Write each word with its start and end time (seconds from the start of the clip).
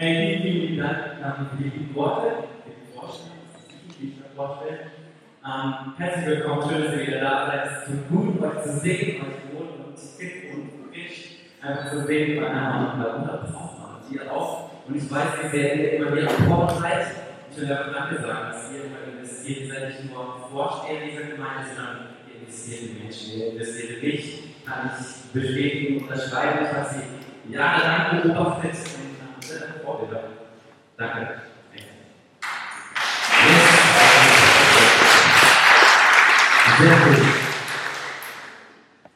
Hey, 0.00 0.38
vielen, 0.40 0.68
vielen 0.68 0.78
Dank 0.78 1.50
für 1.50 1.56
die 1.56 1.70
lieben 1.70 1.92
Worte, 1.92 2.44
für 2.62 2.70
die 2.70 2.96
Vorstellung, 2.96 3.38
die 3.98 4.06
ich 4.06 4.14
mir 4.14 4.30
vorstelle. 4.36 4.78
Ähm, 5.44 5.92
herzlich 5.98 6.26
willkommen, 6.26 6.70
schön, 6.70 6.84
dass 6.84 6.92
ihr 6.94 7.06
wieder 7.08 7.20
da 7.20 7.46
seid. 7.48 7.66
Es 7.66 7.84
tut 7.84 8.08
gut, 8.08 8.40
euch 8.40 8.62
zu 8.62 8.78
sehen, 8.78 9.22
euch 9.26 9.58
wohl 9.58 9.66
und 9.66 9.98
fit 9.98 10.54
und 10.54 10.70
frisch 10.86 11.38
einfach 11.60 11.90
zu 11.90 12.06
sehen, 12.06 12.38
unterbrochen 12.38 13.96
und 13.96 14.14
ihr 14.14 14.32
auch. 14.32 14.70
Und 14.86 14.94
ich 14.94 15.10
weiß, 15.10 15.30
wie 15.42 15.48
sehr 15.48 15.74
ihr 15.74 15.92
immer 15.94 16.16
wieder 16.16 16.30
am 16.30 16.80
seid. 16.80 17.06
Ich 17.50 17.56
will 17.56 17.66
dafür 17.66 17.92
Danke 17.92 18.22
sagen, 18.22 18.52
dass 18.52 18.70
ihr 18.70 18.84
immer 18.84 19.18
investiert. 19.18 19.60
Ihr 19.62 19.68
seid 19.68 19.88
nicht 19.88 20.14
nur 20.14 20.48
Vorsteher 20.52 21.06
dieser 21.10 21.34
Gemeinde, 21.34 21.70
sondern 21.74 21.96
ihr 22.28 22.40
investiert 22.42 22.82
in 22.82 23.02
Menschen. 23.02 23.36
Ihr 23.36 23.50
investiert 23.50 23.90
in 23.90 24.00
dich, 24.00 24.42
kann 24.64 24.92
ich 24.94 25.32
bestätigen, 25.32 26.02
unterschreiben. 26.02 26.66
Ich 26.66 26.88
sie 26.92 27.52
jahrelang 27.52 28.22
beobachtet 28.22 28.76
seid 29.48 29.82
Vorbilder. 29.84 30.24
Danke. 30.96 31.28
Sehr 36.78 36.90
gut. 36.90 37.26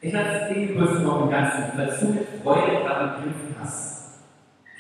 Ich 0.00 0.12
Ding 0.12 0.76
kurz 0.76 0.98
noch 1.00 1.22
im 1.22 1.30
Ganzen, 1.30 1.64
falls 1.76 2.00
du 2.00 2.06
mit 2.06 2.26
Freude 2.42 2.82
gerade 2.82 3.22
kämpfen 3.22 3.56
hast. 3.60 4.20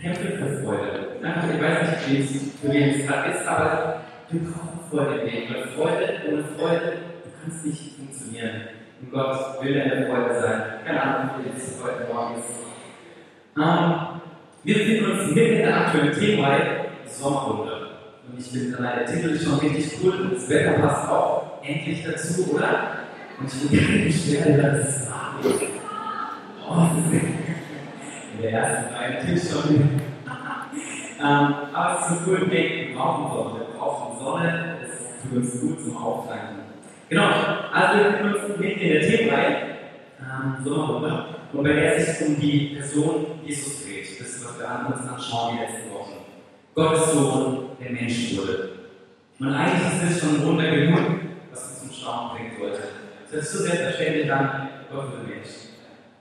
Kämpfe 0.00 0.36
für 0.36 0.64
Freude. 0.64 1.16
Einfach, 1.22 1.54
ich 1.54 1.62
weiß 1.62 1.90
nicht, 1.90 2.10
wie 2.10 2.18
es 2.18 2.60
für 2.60 2.72
wen 2.72 2.90
es 2.90 3.06
gerade 3.06 3.30
ist, 3.30 3.46
aber 3.46 4.00
du 4.30 4.38
brauchst 4.40 4.90
Freude 4.90 5.24
Leben. 5.24 5.54
Weil 5.54 5.68
Freude, 5.68 6.22
ohne 6.28 6.44
Freude, 6.44 6.92
du 7.24 7.30
kannst 7.40 7.64
nicht 7.64 7.96
funktionieren. 7.96 8.62
Und 9.00 9.12
Gott 9.12 9.62
will 9.62 9.74
deine 9.74 10.06
Freude 10.06 10.40
sein. 10.40 10.62
Keine 10.84 11.02
Ahnung, 11.02 11.30
wie 11.44 11.56
es 11.56 11.80
heute 11.82 12.12
Morgen 12.12 12.38
ist. 12.38 12.62
Ähm, 13.56 14.21
wir 14.64 14.74
befinden 14.74 15.10
uns 15.10 15.34
mitten 15.34 15.56
in 15.56 15.62
der 15.62 15.76
aktuellen 15.76 16.12
Themenreihe 16.12 16.86
Sommerwunder. 17.06 17.90
Und 18.28 18.38
ich 18.38 18.46
finde, 18.46 18.76
der 18.76 19.06
Titel 19.06 19.30
ist 19.30 19.44
schon 19.44 19.58
richtig 19.58 19.98
cool. 20.02 20.30
Das 20.32 20.48
Wetter 20.48 20.72
passt 20.74 21.10
auch 21.10 21.58
endlich 21.62 22.04
dazu, 22.04 22.54
oder? 22.54 22.98
Und 23.40 23.52
ich 23.52 23.70
bin 23.70 24.04
nicht 24.04 24.24
schwer, 24.28 24.56
dass 24.56 24.88
es 24.88 25.10
warm 25.10 25.40
ist. 25.44 25.62
Oh, 26.68 26.86
in 28.36 28.42
der 28.42 28.52
ersten 28.52 28.94
Reihe 28.94 29.26
Tisch 29.26 29.50
schon. 29.50 29.74
ähm, 31.20 31.54
aber 31.72 31.98
es 31.98 32.10
ist 32.10 32.24
so 32.24 32.30
cool, 32.30 32.50
wir 32.50 32.94
brauchen 32.94 33.32
Sonne. 33.32 33.60
Wir 33.60 33.78
brauchen 33.78 34.24
Sonne. 34.24 34.76
Ist 34.84 35.28
für 35.28 35.36
uns 35.36 35.60
gut 35.60 35.84
zum 35.84 35.96
Auftanken. 35.96 36.62
Genau, 37.08 37.28
also 37.72 37.98
wir 37.98 38.10
befinden 38.10 38.34
uns 38.34 38.58
mitten 38.58 38.80
in 38.80 38.92
der 38.92 39.02
Themenreihe 39.02 39.71
ähm, 40.22 40.64
Sommerwunder. 40.64 41.26
Und 41.52 41.62
bei 41.62 41.72
der 41.72 42.00
sich 42.00 42.26
um 42.26 42.40
die 42.40 42.76
Person 42.76 43.26
Jesus 43.44 43.84
dreht. 43.84 44.20
Das 44.20 44.28
ist, 44.28 44.44
was 44.44 44.58
wir 44.58 44.94
uns 44.94 45.08
anschauen 45.08 45.56
die 45.56 45.62
letzten 45.62 45.92
Wochen. 45.92 46.12
Gottes 46.74 47.12
Sohn, 47.12 47.68
der 47.80 47.90
Mensch 47.90 48.36
wurde. 48.36 48.70
Und 49.38 49.52
eigentlich 49.52 50.08
ist 50.08 50.16
es 50.16 50.20
schon 50.20 50.46
Wunder 50.46 50.70
genug, 50.70 51.00
was 51.50 51.68
uns 51.68 51.80
zum 51.80 51.90
Staunen 51.90 52.30
bringen 52.30 52.52
sollte. 52.58 52.82
Das 53.30 53.42
ist 53.42 53.52
so 53.52 53.64
selbstverständlich 53.64 54.26
dann 54.26 54.68
Gott 54.90 55.06
für 55.10 55.28
Menschen. 55.28 55.72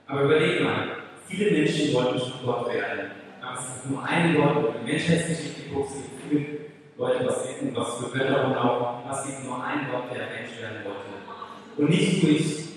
Aber 0.06 0.22
überleg 0.22 0.62
mal, 0.62 0.88
viele 1.26 1.50
Menschen 1.52 1.94
wollten 1.94 2.18
schon 2.18 2.44
Gott 2.44 2.72
werden. 2.72 3.12
Aber 3.40 3.58
es 3.58 3.82
gibt 3.82 3.90
nur 3.90 4.04
einen 4.04 4.34
Gott, 4.36 4.56
und 4.56 4.74
der 4.74 4.82
Menschheitsgeschichte 4.82 5.70
guckst 5.72 5.96
du 5.96 6.28
viele 6.28 6.46
Leute, 6.98 7.26
was 7.26 7.44
wissen, 7.48 7.74
was 7.74 7.96
für 7.96 8.18
Götter 8.18 8.46
und 8.46 8.56
auch, 8.56 9.02
was 9.08 9.26
gibt 9.26 9.44
nur 9.44 9.64
einen 9.64 9.90
Gott, 9.90 10.04
der 10.10 10.28
Mensch 10.28 10.60
werden 10.60 10.84
wollte. 10.84 11.12
Und 11.76 11.88
nicht 11.88 12.22
durch, 12.22 12.71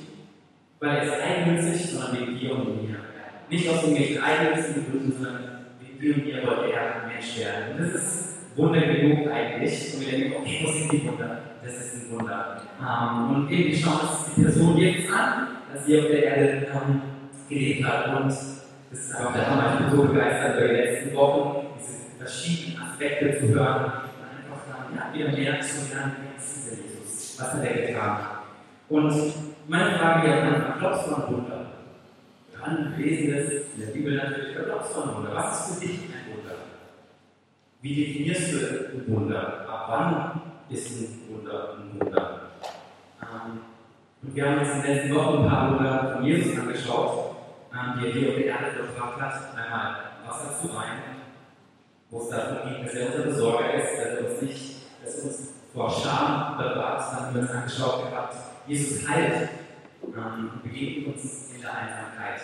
weil 0.79 0.97
er 0.97 1.03
ist 1.03 1.13
eigennützig, 1.21 1.91
sondern 1.91 2.19
wegen 2.19 2.39
dir 2.39 2.51
und 2.55 2.83
mir. 2.83 2.95
Nicht 3.49 3.69
aus 3.69 3.83
irgendwelchen 3.83 4.23
eigennützigen 4.23 4.85
Gründen, 4.91 5.11
sondern 5.11 5.65
wegen 5.79 5.99
dir 5.99 6.15
und 6.15 6.25
mir 6.25 6.47
wollte 6.47 6.73
er 6.73 7.07
Mensch 7.07 7.37
werden. 7.39 7.77
Und 7.77 7.93
das 7.93 8.03
ist 8.03 8.35
Wunder 8.55 8.81
genug 8.81 9.31
eigentlich. 9.31 9.93
Und 9.93 10.01
wir 10.01 10.11
denken, 10.11 10.33
okay, 10.39 10.65
was 10.65 10.75
sind 10.75 10.91
die 10.91 11.07
Wunder? 11.07 11.39
Das 11.63 11.73
ist 11.73 11.95
ein 11.95 12.11
Wunder. 12.11 12.61
Ähm, 12.79 13.35
und 13.35 13.51
irgendwie 13.51 13.75
schauen 13.75 13.99
wir 14.01 14.09
uns 14.09 14.35
die 14.35 14.41
Person 14.41 14.77
jetzt 14.77 15.11
an, 15.11 15.47
dass 15.73 15.85
sie 15.85 15.99
auf 15.99 16.07
der 16.07 16.23
Erde 16.23 16.67
ähm, 16.73 17.01
gelebt 17.49 17.85
hat. 17.85 18.21
Und 18.21 18.27
das 18.27 18.65
ist 18.91 19.15
einfach 19.15 19.33
der 19.33 19.49
Hammer. 19.49 19.73
Ich 19.73 19.85
bin 19.85 19.97
so 19.97 20.03
begeistert 20.07 20.57
über 20.57 20.67
die 20.67 20.75
letzten 20.75 21.15
Wochen, 21.15 21.67
diese 21.79 22.17
verschiedenen 22.17 22.83
Aspekte 22.83 23.39
zu 23.39 23.47
hören. 23.49 23.85
Und 23.85 23.91
einfach 23.91 24.61
dann, 24.67 24.95
ja, 24.95 25.13
wieder 25.13 25.37
mehr 25.37 25.61
zu 25.61 25.93
lernen, 25.93 26.15
wer 26.21 26.37
ist 26.37 26.55
dieser 26.55 26.75
Jesus? 26.75 27.35
Was 27.39 27.53
hat 27.53 27.63
er 27.63 27.87
getan? 27.87 28.17
Und 28.87 29.33
meine 29.67 29.97
Frage 29.97 30.27
wäre 30.27 30.51
dann, 30.51 30.79
glaubst 30.79 31.07
du 31.07 31.15
an 31.15 31.23
Wunder? 31.27 31.65
Wir 32.51 32.65
haben 32.65 32.95
gelesen 32.95 33.33
das 33.35 33.53
in 33.75 33.81
der 33.81 33.93
Bibel 33.93 34.15
natürlich, 34.15 34.55
glaubst 34.55 34.95
du 34.95 35.01
an 35.01 35.15
Wunder? 35.15 35.35
Was 35.35 35.69
ist 35.69 35.75
für 35.75 35.87
dich 35.87 35.99
ein 36.01 36.35
Wunder? 36.35 36.55
Wie 37.81 37.95
definierst 37.95 38.53
du 38.53 38.57
ein 38.57 39.03
Wunder? 39.07 39.67
Ab 39.67 39.85
wann 39.89 40.41
ist 40.69 40.91
ein 40.91 41.19
Wunder 41.29 41.77
ein 41.77 41.99
Wunder? 41.99 42.41
Ähm, 43.21 43.59
und 44.23 44.35
wir 44.35 44.45
haben 44.45 44.59
uns 44.59 44.69
in 44.69 44.81
den 44.81 44.95
letzten 44.95 45.15
Wochen 45.15 45.43
ein 45.43 45.49
paar 45.49 45.71
Wunder 45.71 46.13
von 46.15 46.25
Jesus 46.25 46.59
angeschaut, 46.59 47.35
ähm, 47.73 47.99
die 47.99 48.07
er 48.07 48.13
hier 48.13 48.29
auf 48.29 48.35
der 48.35 48.45
Erde 48.45 48.71
verbracht 48.71 49.21
hat. 49.21 49.55
Einmal 49.55 49.95
Wasser 50.27 50.59
zu 50.61 50.75
Wein, 50.75 50.99
wo 52.09 52.21
es 52.21 52.29
darum 52.29 52.69
ging, 52.69 52.85
dass 52.85 52.93
er 52.93 53.07
unser 53.07 53.23
Besorger 53.23 53.73
ist, 53.73 53.97
dass 53.97 54.05
er 54.05 54.29
uns 54.29 54.41
nicht, 54.41 54.75
dass 55.03 55.15
uns 55.23 55.53
vor 55.73 55.89
Scham 55.89 56.57
bewahrt, 56.57 57.01
haben 57.01 57.35
wir 57.35 57.41
uns 57.41 57.51
angeschaut 57.51 58.09
gehabt. 58.09 58.54
Jesus 58.67 59.07
heilt 59.07 59.49
ähm, 60.03 60.51
begegnet 60.63 61.13
uns 61.13 61.53
in 61.55 61.61
der 61.61 61.73
Einsamkeit 61.73 62.41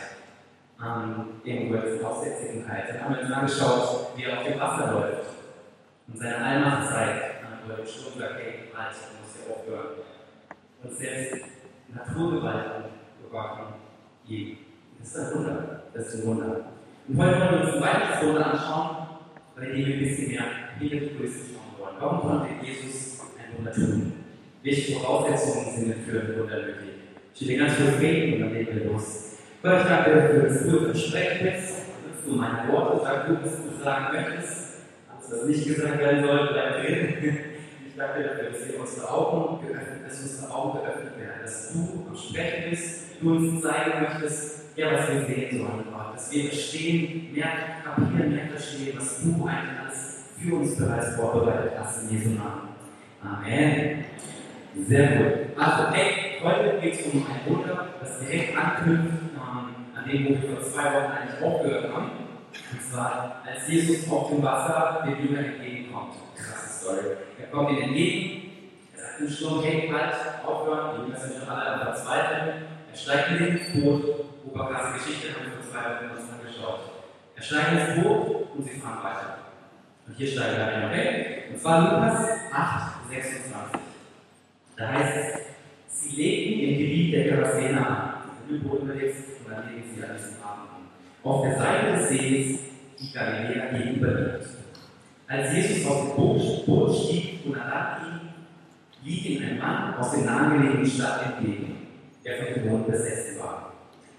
ähm, 0.80 1.42
irgendwo 1.44 1.78
als 1.78 2.04
Aussätzlichkeit. 2.04 2.90
Dann 2.90 3.04
haben 3.04 3.16
wir 3.16 3.22
uns 3.22 3.32
angeschaut, 3.32 4.08
wie 4.16 4.24
er 4.24 4.38
auf 4.38 4.46
dem 4.46 4.60
Wasser 4.60 4.92
läuft 4.92 5.30
und 6.08 6.18
seine 6.18 6.38
Allmacht 6.38 6.90
zeigt, 6.90 7.24
äh, 7.24 7.66
wo 7.66 7.72
er 7.72 7.78
den 7.78 7.88
Sturm 7.88 8.20
sagt, 8.20 8.36
hey, 8.36 8.54
halt, 8.76 8.94
du 8.94 9.22
musst 9.22 9.38
ja 9.38 9.54
aufhören. 9.54 9.88
Und 10.84 10.98
selbst 10.98 11.46
Naturgewalten 11.94 12.84
bewachen 13.24 13.74
geben. 14.28 14.58
Das 15.00 15.08
ist 15.08 15.18
ein 15.18 15.36
Wunder. 15.36 15.84
Das 15.94 16.08
ist 16.08 16.22
ein 16.22 16.28
Wunder. 16.28 16.66
Und 17.08 17.18
heute 17.18 17.40
wollen 17.40 17.52
wir 17.52 17.62
uns 17.62 17.76
ein 17.76 17.82
weiteres 17.82 18.28
Wunder 18.28 18.46
anschauen, 18.46 19.08
bei 19.56 19.66
dem 19.66 19.76
wir 19.76 19.94
ein 19.94 20.00
bisschen 20.00 20.28
mehr 20.30 20.44
hinter 20.80 20.96
die 20.98 21.18
Größe 21.18 21.40
schauen 21.54 21.80
wollen. 21.80 21.96
Warum 22.00 22.22
konnte 22.22 22.66
Jesus 22.66 23.20
ein 23.38 23.58
Wunder 23.58 23.72
tun? 23.72 24.21
Welche 24.64 25.00
Voraussetzungen 25.00 25.76
sind 25.76 25.88
denn 25.90 26.04
für 26.06 26.20
ein 26.22 26.40
Wunder 26.40 26.58
nötig? 26.58 26.92
Will 27.40 27.58
ganz 27.58 27.76
kurz 27.76 28.00
reden 28.00 28.34
und 28.34 28.40
dann 28.42 28.54
legen 28.54 28.76
wir 28.76 28.92
los. 28.92 29.38
Gott, 29.64 29.82
ich 29.82 29.88
danke 29.88 30.12
dir 30.14 30.30
für 30.30 30.48
das 30.48 30.64
gute 30.64 30.86
Versprechen 30.86 31.46
jetzt. 31.48 31.74
Nutzt 32.06 32.28
du 32.28 32.36
meine 32.36 32.72
Worte, 32.72 33.02
sag 33.04 33.28
was 33.44 33.56
du 33.58 33.84
sagen 33.84 34.16
möchtest. 34.16 34.82
Alles, 35.10 35.32
was 35.32 35.46
nicht 35.48 35.66
gesagt 35.66 36.00
werden 36.00 36.24
soll, 36.24 36.50
bleib 36.52 36.84
drin. 36.84 37.38
Ich 37.88 37.96
danke 37.98 38.20
dir 38.22 38.28
dafür, 38.30 38.52
dass 38.52 38.68
wir 38.68 38.80
unsere 38.80 39.10
Augen 39.12 39.68
geöffnet, 39.68 40.02
dass 40.06 40.22
unsere 40.22 40.54
Augen 40.54 40.80
geöffnet 40.80 41.18
werden, 41.18 41.42
dass 41.42 41.74
du 41.74 42.06
am 42.08 42.16
Sprechen 42.16 42.70
bist, 42.70 43.02
du 43.20 43.32
uns 43.32 43.64
zeigen 43.64 44.02
möchtest, 44.04 44.62
ja, 44.76 44.92
was 44.94 45.10
wir 45.10 45.26
sehen 45.26 45.58
sollen, 45.58 45.84
Gott. 45.92 46.14
Dass 46.16 46.32
wir 46.32 46.44
verstehen, 46.46 47.34
mehr 47.34 47.52
kapieren, 47.84 48.36
mehr 48.36 48.48
verstehen, 48.48 48.94
was 48.98 49.22
du 49.24 49.46
eigentlich 49.48 49.80
alles 49.82 50.20
für 50.38 50.56
uns 50.56 50.78
bereits 50.78 51.16
vorbereitet 51.16 51.72
hast 51.80 52.04
in 52.04 52.18
Jesu 52.18 52.30
Namen. 52.30 52.70
Amen. 53.24 54.06
Sehr 54.74 55.08
gut. 55.08 55.58
Also, 55.58 55.92
hey, 55.92 56.40
heute 56.42 56.80
geht 56.80 56.94
es 56.94 57.14
um 57.14 57.26
ein 57.28 57.42
Wunder, 57.46 57.88
das 58.00 58.20
direkt 58.20 58.58
anknüpft 58.58 59.12
an 59.38 60.10
dem, 60.10 60.26
wo 60.26 60.30
wir 60.30 60.56
vor 60.56 60.64
zwei 60.64 60.86
Wochen 60.94 61.12
eigentlich 61.12 61.44
aufgehört 61.44 61.94
haben. 61.94 62.12
Und 62.72 62.82
zwar, 62.82 63.44
als 63.46 63.68
Jesus 63.68 64.10
auf 64.10 64.30
dem 64.30 64.42
Wasser 64.42 65.04
den 65.06 65.28
Jüngern 65.28 65.46
entgegenkommt. 65.46 66.16
Krasse 66.36 66.84
Story. 66.84 67.06
Er 67.40 67.48
kommt 67.48 67.72
ihnen 67.72 67.82
entgegen, 67.82 68.52
er 68.96 69.02
sagt 69.02 69.20
im 69.22 69.30
Sturm, 69.30 69.62
hey, 69.64 69.92
halt, 69.92 70.16
aufhören, 70.46 70.92
die 70.96 71.08
Jünger 71.08 71.20
sind 71.20 71.40
schon 71.40 71.50
alle 71.50 71.74
am 71.74 71.80
Verzweifeln. 71.82 72.54
Er 72.92 72.98
steigt 72.98 73.32
in 73.32 73.38
den 73.38 73.60
Boot, 73.74 74.04
super 74.44 74.66
krasse 74.68 74.94
Geschichte, 74.94 75.36
haben 75.36 75.46
wir 75.46 75.52
vor 75.52 75.70
zwei 75.70 75.84
Wochen 75.84 76.18
uns 76.18 76.32
angeschaut. 76.32 76.80
Er 77.36 77.44
steigt 77.44 77.72
ins 77.74 78.04
Boot 78.04 78.48
und 78.56 78.64
sie 78.64 78.80
fahren 78.80 79.04
weiter. 79.04 79.38
Und 80.08 80.16
hier 80.16 80.28
steigen 80.28 80.58
wir 80.58 80.68
ein, 80.68 80.86
okay? 80.86 81.44
Und 81.52 81.60
zwar 81.60 81.82
Lukas 81.82 82.26
8, 82.54 83.10
26. 83.10 83.91
Da 84.82 84.92
heißt 84.94 85.14
es, 85.16 86.02
sie 86.02 86.16
legten 86.16 86.60
im 86.60 86.78
Gebiet 86.80 87.14
der. 87.14 87.56
Sie 87.56 88.56
sind 88.56 88.64
Boot 88.64 88.82
unterwegs 88.82 89.16
und 89.46 89.52
dann 89.54 89.70
legen 89.70 89.84
sie 89.96 90.04
an 90.04 90.18
diesem 90.18 90.44
Abend 90.44 90.72
auf 91.24 91.44
der 91.44 91.56
Seite 91.56 91.98
des 91.98 92.10
Sees, 92.10 92.60
die 93.00 93.14
Galiläa 93.14 93.78
gegenüber 93.78 94.08
liegt. 94.08 94.48
Als 95.28 95.54
Jesus 95.54 95.86
aus 95.86 96.08
dem 96.08 96.16
Boot, 96.66 96.96
stieg 96.96 97.46
und 97.46 97.56
Land 97.56 98.02
ging, 98.02 98.30
lief 99.04 99.26
ihm 99.26 99.44
ein 99.44 99.60
Mann 99.60 99.94
aus 99.94 100.12
der 100.14 100.24
nahegelegenen 100.24 100.86
Stadt 100.88 101.26
entgegen, 101.28 101.88
der 102.26 102.38
von 102.38 102.54
Dämonen 102.56 102.86
besessen 102.92 103.40
war. 103.40 103.74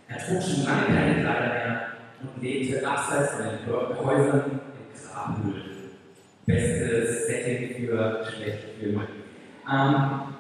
Er 0.09 0.19
trug 0.19 0.41
schon 0.41 0.65
lange 0.65 0.87
keine 0.87 1.23
Kleider 1.23 1.55
mehr 1.55 1.87
und 2.23 2.41
lebte 2.41 2.87
abseits 2.87 3.33
von 3.33 3.45
den 3.47 4.07
Häusern 4.07 4.61
in 4.79 5.11
Grabhöhlen. 5.11 5.91
Bestes 6.47 7.27
Setting 7.27 7.75
für 7.75 8.25
schlechte 8.33 8.69
Filme. 8.79 9.09
Ähm, 9.71 10.33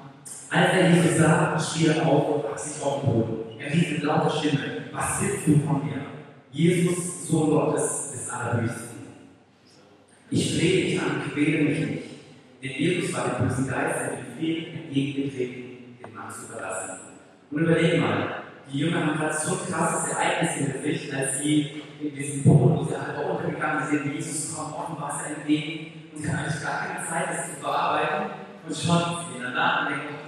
als 0.52 0.72
er 0.75 0.90
Jesus 0.90 1.16
sah, 1.16 1.58
schrie 1.58 1.87
er 1.87 2.06
auf 2.06 2.28
und 2.28 2.44
warf 2.44 2.58
sich 2.58 2.82
auf 2.82 3.00
den 3.00 3.12
Boden. 3.12 3.58
Er 3.58 3.72
rief 3.72 3.93
mit 3.93 4.02
lauter 4.02 4.31
Stimme, 4.31 4.58
was 4.93 5.22
willst 5.22 5.46
du 5.46 5.66
von 5.66 5.84
mir? 5.84 6.02
Jesus, 6.50 7.26
Sohn 7.26 7.50
Gottes 7.50 8.12
des 8.12 8.28
Allerhöchsten. 8.28 8.99
Ich 10.31 10.54
flehe 10.54 10.84
dich 10.84 11.00
an, 11.00 11.22
quäle 11.32 11.64
mich 11.64 11.78
nicht. 11.78 12.02
Denn 12.62 12.70
Jesus 12.70 13.14
war 13.14 13.28
dem 13.28 13.49
bösen 13.49 13.66
Geist 13.66 14.10
und 14.10 14.19
dem 14.19 14.34
Befehl 14.34 14.66
entgegengetreten, 14.75 15.96
den 16.04 16.14
Mann 16.14 16.31
zu 16.31 16.52
verlassen. 16.52 16.98
Und 17.50 17.58
überleg 17.62 18.00
mal, 18.00 18.43
die 18.70 18.78
Jünger 18.78 19.06
haben 19.06 19.19
gerade 19.19 19.34
so 19.34 19.52
ein 19.52 19.72
krasses 19.72 20.12
Ereignis 20.12 20.52
hingekriegt, 20.52 21.14
als 21.14 21.38
sie 21.38 21.82
in 21.98 22.14
diesem 22.14 22.43
Boot, 22.43 22.88
sie 22.88 22.94
alle 22.94 23.32
untergegangen 23.32 23.87
sind, 23.88 24.14
Jesus 24.14 24.55
kommt 24.55 24.75
auf 24.75 24.87
dem 24.87 25.00
Wasser 25.00 25.37
entgegen 25.37 25.93
und 26.14 26.28
haben 26.28 26.38
eigentlich 26.38 26.62
gar 26.62 26.87
keine 26.87 27.06
Zeit, 27.06 27.28
das 27.31 27.55
zu 27.55 27.60
verarbeiten. 27.60 28.31
Und 28.66 28.76
schon 28.76 28.98
sie 29.32 29.43
danach 29.43 29.87
und 29.87 29.96
denken, 29.96 30.21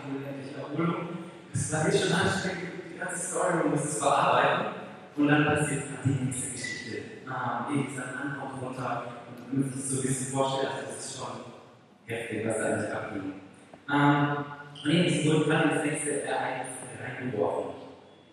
Erholung. 0.75 1.09
Das 1.53 1.73
war 1.73 1.87
jetzt 1.87 2.03
schon 2.03 2.13
anstrengend, 2.13 2.73
die 2.93 2.99
ganze 2.99 3.27
Story, 3.27 3.55
man 3.55 3.71
muss 3.71 3.85
es 3.85 3.99
verarbeiten. 3.99 4.67
Und 5.17 5.29
dann 5.29 5.45
passiert 5.45 5.85
die 6.05 6.25
nächste 6.25 6.51
Geschichte. 6.51 7.03
Ah, 7.29 7.67
dieser 7.71 8.07
Mann 8.07 8.37
kommt 8.41 8.63
runter 8.63 9.05
und 9.29 9.53
man 9.53 9.67
muss 9.67 9.75
sich 9.75 9.85
so 9.85 9.97
ein 9.97 10.03
bisschen 10.03 10.35
vorstellen, 10.35 10.73
also 10.73 10.87
das 10.89 11.05
ist 11.05 11.19
schon 11.19 11.27
heftig, 12.07 12.47
was 12.47 12.59
da 12.59 12.65
eigentlich 12.65 12.93
abging. 12.93 13.33
Ähm, 13.91 14.45
nee, 14.85 15.09
sie 15.09 15.31
wurden 15.31 15.51
dann 15.51 15.71
ins 15.71 15.85
nächste 15.85 16.23
Ereignis 16.23 16.75
reingeworfen. 17.01 17.71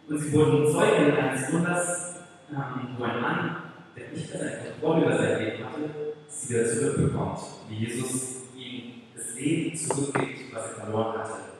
Und 0.10 0.18
sie 0.18 0.34
wurden 0.34 0.72
Zeugen 0.72 1.16
eines 1.16 1.54
Wunders, 1.54 2.16
ähm, 2.52 2.96
wo 2.98 3.04
ein 3.04 3.22
Mann, 3.22 3.56
der 3.96 4.10
nicht 4.10 4.30
seine 4.30 4.58
Kontrolle 4.58 5.06
über 5.06 5.18
sein 5.18 5.40
Leben 5.40 5.64
hatte, 5.64 5.90
sie 6.28 6.54
wieder 6.54 6.66
zurückbekommt, 6.66 7.40
wie 7.70 7.86
Jesus 7.86 8.44
ihm 8.58 9.04
das 9.16 9.36
Leben 9.36 9.78
zurückgibt, 9.78 10.54
was 10.54 10.64
er 10.70 10.84
verloren 10.84 11.20
hatte. 11.20 11.51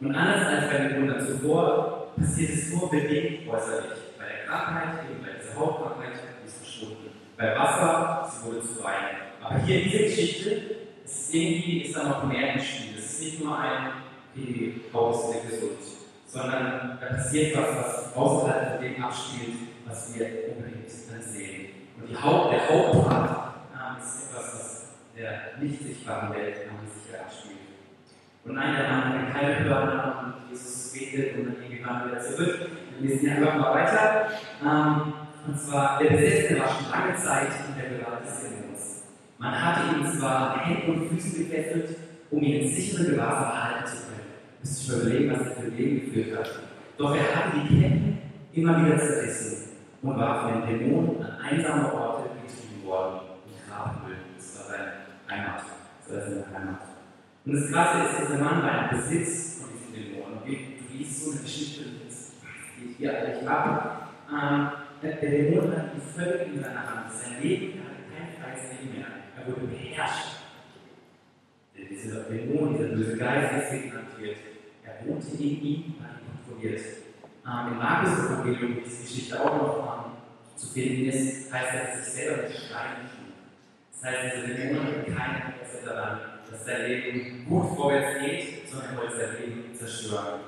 Und 0.00 0.14
anders 0.14 0.46
als 0.46 0.70
bei 0.70 0.78
den 0.78 1.00
Wundern 1.00 1.26
zuvor, 1.26 2.12
passiert 2.16 2.50
es 2.50 2.72
nur 2.72 2.90
bedingt 2.90 3.48
äußerlich. 3.48 3.98
Bei 4.18 4.24
der 4.26 4.46
Krankheit, 4.46 5.04
eben 5.10 5.22
bei 5.22 5.40
dieser 5.40 5.58
Hauptkrankheit, 5.58 6.12
die 6.42 6.46
ist 6.46 6.58
verschwunden. 6.58 7.10
Bei 7.36 7.56
Wasser, 7.58 8.30
sie 8.30 8.46
wurde 8.46 8.60
zu 8.62 8.82
Wein. 8.82 9.16
Aber 9.42 9.58
hier 9.60 9.82
in 9.82 9.90
dieser 9.90 10.04
Geschichte, 10.04 10.50
ist 11.04 11.34
irgendwie 11.34 11.82
ist 11.82 11.96
da 11.96 12.08
noch 12.08 12.24
mehr 12.24 12.54
im 12.54 12.60
Spiel. 12.60 12.98
Es 12.98 13.12
ist 13.12 13.22
nicht 13.22 13.44
nur 13.44 13.58
ein, 13.58 13.92
die 14.34 14.82
Haus 14.92 15.30
der 15.30 15.50
gesund 15.50 15.78
sondern 16.36 16.98
da 17.00 17.06
passiert 17.06 17.56
was, 17.56 17.76
was 17.76 18.16
außerhalb 18.16 18.72
von 18.72 18.84
dem 18.84 19.02
abspielt, 19.02 19.56
was 19.86 20.14
wir 20.14 20.26
unbedingt 20.50 20.90
sehen. 20.90 21.66
Und 21.98 22.10
die 22.10 22.16
Haupt, 22.16 22.52
der 22.52 22.68
Hauptpart 22.68 23.54
äh, 23.72 24.02
ist 24.02 24.30
etwas, 24.30 24.54
was 24.54 24.84
der 25.16 25.58
nicht 25.60 25.82
sichtbaren 25.82 26.34
Welt 26.34 26.56
äh, 26.56 26.60
sicher 26.92 27.24
abspielt. 27.24 27.56
Und 28.46 28.54
nein, 28.54 28.76
der 28.76 28.88
Mann 28.88 29.12
hat 29.12 29.34
keine 29.34 29.64
Hörner 29.64 30.24
und 30.24 30.50
Jesus 30.50 30.92
betet 30.92 31.36
und 31.36 31.46
dann 31.46 31.62
irgendwann 31.62 32.08
wieder 32.08 32.20
zurück. 32.20 32.68
Wir 32.98 33.10
lesen 33.10 33.30
einfach 33.30 33.56
mal 33.56 33.74
weiter. 33.74 34.28
Ähm, 34.62 35.12
und 35.46 35.58
zwar, 35.58 35.98
der 35.98 36.10
Besetzte 36.10 36.58
war 36.58 36.68
schon 36.68 36.90
lange 36.90 37.16
Zeit 37.16 37.48
in 37.68 37.80
der 37.80 37.98
Gewalt 37.98 38.24
des 38.24 38.40
Dämons. 38.40 39.04
Man 39.38 39.62
hatte 39.62 39.96
ihn 39.96 40.06
zwar 40.06 40.64
Hände 40.64 40.92
und 40.92 41.08
Füße 41.08 41.44
gefesselt, 41.44 41.96
um 42.30 42.42
ihn 42.42 42.62
in 42.62 42.68
sicheren 42.68 43.06
Gewahrsam 43.06 43.64
halten 43.64 43.86
zu 43.86 43.96
können 44.06 44.16
müsst 44.66 44.86
sich 44.86 44.96
überlegen, 44.96 45.30
was 45.32 45.46
er 45.46 45.54
für 45.54 45.68
Leben 45.68 46.12
geführt 46.12 46.38
hat. 46.38 46.50
Doch 46.98 47.14
er 47.14 47.36
hatte 47.36 47.56
die 47.60 47.80
Ketten 47.80 48.18
immer 48.52 48.84
wieder 48.84 48.98
zerrissen 48.98 49.70
und 50.02 50.16
war 50.16 50.42
von 50.42 50.62
den 50.62 50.78
Dämonen 50.78 51.22
an 51.22 51.38
einsame 51.40 51.92
Orte 51.92 52.30
getrieben 52.42 52.84
worden, 52.84 53.20
in 53.46 53.70
Grabhöhlen. 53.70 54.18
Das 54.36 54.58
war 54.58 54.76
seine 54.76 54.92
Heimat. 55.30 55.62
Das 56.06 56.16
war 56.16 56.22
seine 56.22 56.46
Heimat. 56.46 56.85
Und 57.46 57.52
das 57.54 57.70
Krasse 57.70 58.08
ist, 58.08 58.28
dieser 58.28 58.42
Mann 58.42 58.60
war 58.60 58.90
im 58.90 58.98
Besitz 58.98 59.60
von 59.60 59.70
diesen 59.70 59.94
Dämonen. 59.94 60.38
Und 60.38 60.48
du 60.48 60.96
liest 60.98 61.24
so 61.24 61.30
eine 61.30 61.40
Geschichte, 61.42 61.84
das 62.04 62.32
geht 62.76 62.96
hier 62.98 63.16
eigentlich 63.16 63.48
ab. 63.48 64.10
Ähm, 64.28 64.68
der 65.00 65.16
Dämon 65.16 65.70
hat 65.70 65.94
ihn 65.94 66.02
völlig 66.12 66.54
in 66.54 66.60
seiner 66.60 66.80
Hand. 66.80 67.12
Sein 67.12 67.40
Leben 67.40 67.80
hatte 67.84 68.02
kein 68.10 68.34
freies 68.34 68.80
Leben 68.80 68.98
mehr. 68.98 69.06
Er 69.38 69.46
wurde 69.46 69.66
beherrscht. 69.68 70.38
Dieser 71.76 72.24
Dämon, 72.24 72.76
dieser 72.76 72.96
böse 72.96 73.16
Geist 73.16 73.72
ist 73.72 73.92
wird, 74.18 74.36
er 74.82 75.06
wohnte 75.06 75.28
in 75.36 75.62
ihm 75.62 75.94
hat 76.02 76.18
ihn 76.22 76.44
kontrolliert. 76.48 76.80
Ähm, 77.46 77.72
Im 77.72 77.78
Markus-Evangelium, 77.78 78.76
wo 78.76 78.80
diese 78.80 79.02
Geschichte 79.02 79.40
auch 79.40 79.56
noch 79.56 80.06
ähm, 80.06 80.12
zu 80.56 80.66
finden 80.66 81.10
ist, 81.10 81.52
heißt 81.52 81.74
er, 81.74 81.86
dass 81.86 82.04
sich 82.04 82.14
selber 82.14 82.48
Steinen 82.48 83.06
schlug. 83.06 83.38
Das 83.92 84.02
heißt, 84.02 84.34
dieser 84.34 84.54
Dämon 84.54 84.86
hat 84.86 85.06
kein 85.06 85.52
Interesse 85.52 85.84
daran, 85.84 86.35
dass 86.50 86.64
sein 86.64 86.86
Leben 86.86 87.46
gut 87.48 87.76
vorwärts 87.76 88.20
geht, 88.24 88.68
sondern 88.68 88.90
er 88.94 89.02
wollte 89.02 89.16
sein 89.16 89.36
Leben 89.40 89.74
zerstören. 89.74 90.40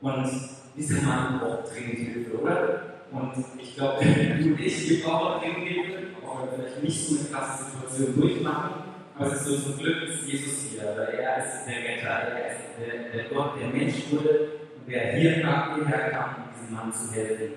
Und 0.00 0.30
dieser 0.76 1.02
Mann 1.02 1.38
braucht 1.38 1.74
dringend 1.74 1.98
Hilfe, 1.98 2.38
oder? 2.38 2.82
Und 3.12 3.44
ich 3.60 3.74
glaube, 3.74 4.04
du 4.04 4.44
und 4.44 4.60
ich, 4.60 4.90
wir 4.90 5.04
brauchen 5.04 5.26
auch 5.26 5.40
dringend 5.40 5.68
Hilfe, 5.68 5.98
auch 6.24 6.42
wenn 6.42 6.50
wir 6.50 6.68
vielleicht 6.68 6.82
nicht 6.82 7.06
so 7.06 7.18
eine 7.18 7.28
krasse 7.28 7.64
Situation 7.64 8.20
durchmachen. 8.20 8.70
Aber 9.16 9.26
es 9.26 9.40
ist 9.40 9.44
so 9.44 9.56
zum 9.58 9.78
Glück 9.78 10.08
ist 10.08 10.26
Jesus 10.26 10.70
hier, 10.70 10.82
weil 10.96 11.18
er 11.18 11.44
ist 11.44 11.66
der 11.66 11.76
Retter, 11.76 12.08
er 12.08 12.52
ist 12.52 12.60
der, 12.78 13.12
der 13.12 13.28
Gott, 13.28 13.60
der 13.60 13.68
Mensch 13.68 14.10
wurde 14.10 14.48
und 14.78 14.90
der 14.90 15.12
hier 15.12 15.34
hierher 15.34 16.10
kam, 16.10 16.36
um 16.36 16.42
diesem 16.54 16.74
Mann 16.74 16.92
zu 16.92 17.12
helfen. 17.12 17.52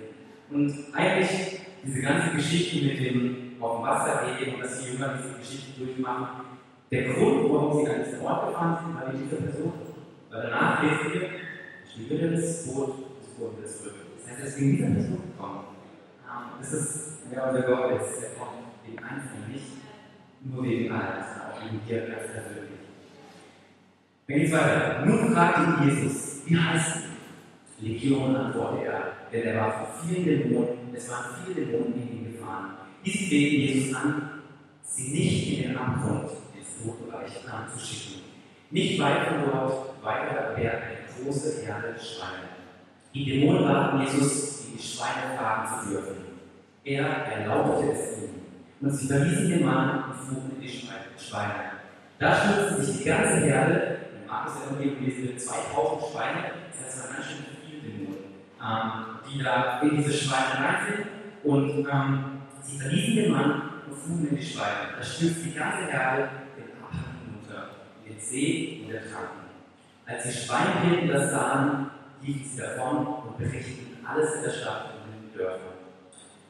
Und 0.49 0.93
eigentlich 0.93 1.59
diese 1.83 2.01
ganze 2.01 2.35
Geschichte 2.35 2.85
mit 2.85 2.99
dem 2.99 3.55
auf 3.61 3.77
dem 3.77 3.85
Wasser 3.85 4.25
gehen 4.37 4.55
und 4.55 4.63
dass 4.63 4.81
die 4.81 4.91
Jünger 4.91 5.17
diese 5.17 5.39
Geschichte 5.39 5.79
durchmachen, 5.79 6.45
der 6.93 7.13
Grund, 7.13 7.51
warum 7.51 7.83
sie 7.83 7.91
an 7.91 8.03
diesem 8.03 8.21
Ort 8.21 8.47
gefahren 8.47 8.77
sind, 8.85 8.95
war 8.95 9.11
diese 9.11 9.35
Person. 9.41 9.73
Weil 10.29 10.41
danach 10.43 10.83
lesen 10.83 11.13
wir, 11.13 11.29
stieg 11.89 12.09
wieder 12.09 12.31
ins 12.33 12.67
Boot, 12.67 12.93
das 13.19 13.29
Boot 13.33 13.57
wieder 13.57 13.67
zurück. 13.67 13.95
Das 14.19 14.29
heißt, 14.29 14.47
ist 14.47 14.59
wegen 14.59 14.77
dieser 14.77 14.89
Person 14.91 15.21
gekommen. 15.25 15.59
Ähm, 16.21 16.59
das 16.59 16.73
ist, 16.73 17.17
ja, 17.33 17.49
unser 17.49 17.61
Gott 17.63 18.01
ist, 18.01 18.23
er 18.23 18.29
kommt 18.37 18.77
wegen 18.85 18.99
Einzelnen, 18.99 19.51
nicht 19.51 19.65
nur 20.41 20.63
wegen 20.63 20.91
allen, 20.91 21.23
sondern 21.25 21.51
auch 21.51 21.63
wegen 21.63 21.81
dir 21.87 22.13
ganz 22.13 22.31
persönlich. 22.31 22.79
Dann 24.27 24.37
geht's 24.37 24.51
weiter. 24.51 25.05
Nun 25.05 25.33
fragte 25.33 25.61
ihn 25.61 25.89
Jesus, 25.89 26.41
wie 26.45 26.57
heißt 26.57 26.95
du? 26.97 27.85
Legion 27.85 28.35
antwortete 28.35 28.85
er, 28.85 29.03
denn 29.31 29.43
er 29.43 29.61
war 29.61 29.71
von 29.71 30.07
vielen 30.07 30.25
Dämonen, 30.25 30.93
es 30.93 31.09
waren 31.09 31.25
viele 31.43 31.65
Dämonen 31.65 31.93
in 31.95 32.17
ihn 32.17 32.33
gefahren. 32.33 32.75
Diese 33.03 33.17
flehten 33.25 33.61
Jesus 33.61 33.95
an, 33.95 34.29
sie 34.83 35.11
nicht 35.11 35.57
in 35.57 35.69
den 35.69 35.77
Abgrund 35.77 36.42
ins 36.83 36.97
Todbereich 36.97 37.31
anzuschicken. 37.51 38.21
Nicht 38.71 38.99
weit 38.99 39.27
von 39.27 39.51
dort 39.51 40.03
weiter 40.03 40.55
wäre 40.55 40.77
eine 40.77 41.23
große 41.23 41.65
Herde 41.65 41.95
Schweine. 41.99 42.49
Die 43.13 43.25
Dämonen 43.25 43.63
baten 43.63 44.01
Jesus, 44.01 44.65
in 44.65 44.77
die 44.77 44.83
Schweine 44.83 45.37
fahren 45.37 45.83
zu 45.83 45.89
dürfen. 45.89 46.15
Er 46.83 47.05
erlaubte 47.05 47.91
es 47.91 48.17
ihnen. 48.17 48.41
Und 48.81 48.89
sie 48.91 49.07
verließen 49.07 49.49
den 49.49 49.65
Mann 49.65 50.03
und 50.05 50.15
fuhren 50.15 50.51
in 50.55 50.61
die 50.61 50.69
Schweine. 50.69 51.53
Da 52.19 52.35
stürzte 52.35 52.83
sich 52.83 52.97
die 52.97 53.03
ganze 53.05 53.45
Herde 53.45 53.93
Markus 54.33 54.65
Evangelium 54.65 55.05
lesen 55.05 55.23
wir 55.29 55.37
2000 55.37 56.11
Schweine, 56.11 56.43
das 56.71 56.85
heißt, 56.85 57.03
waren 57.03 57.15
ganz 57.15 57.27
schön 57.27 57.45
viele 57.61 57.81
Dämonen, 57.81 58.17
ähm, 58.59 58.89
die 59.29 59.43
da 59.43 59.79
in 59.81 59.97
diese 59.97 60.11
Schweine 60.11 60.57
rein 60.57 60.77
sind 60.87 61.05
und 61.43 61.87
ähm, 61.87 62.23
sie 62.63 62.79
verließen 62.79 63.15
den 63.15 63.31
Mann 63.31 63.61
und 63.87 63.95
fuhren 63.95 64.27
in 64.27 64.35
die 64.35 64.43
Schweine. 64.43 64.97
Da 64.97 65.03
stürzt 65.03 65.45
die 65.45 65.53
ganze 65.53 65.85
Herde 65.85 66.29
den 66.57 66.81
Abhang 66.81 67.13
hinunter, 67.23 67.69
in 68.02 68.02
den 68.13 68.19
See 68.19 68.81
und 68.83 68.91
der 68.91 69.01
Tranken. 69.01 69.43
Als 70.05 70.23
die 70.23 70.31
Schweinhirten 70.31 71.07
das 71.09 71.31
sahen, 71.31 71.91
liefen 72.21 72.45
sie 72.45 72.61
davon 72.61 73.07
und 73.07 73.37
berichteten 73.37 74.05
alles 74.05 74.35
in 74.35 74.43
der 74.43 74.51
Stadt 74.51 74.85
und 74.93 75.13
in 75.13 75.29
den 75.29 75.37
Dörfern. 75.37 75.73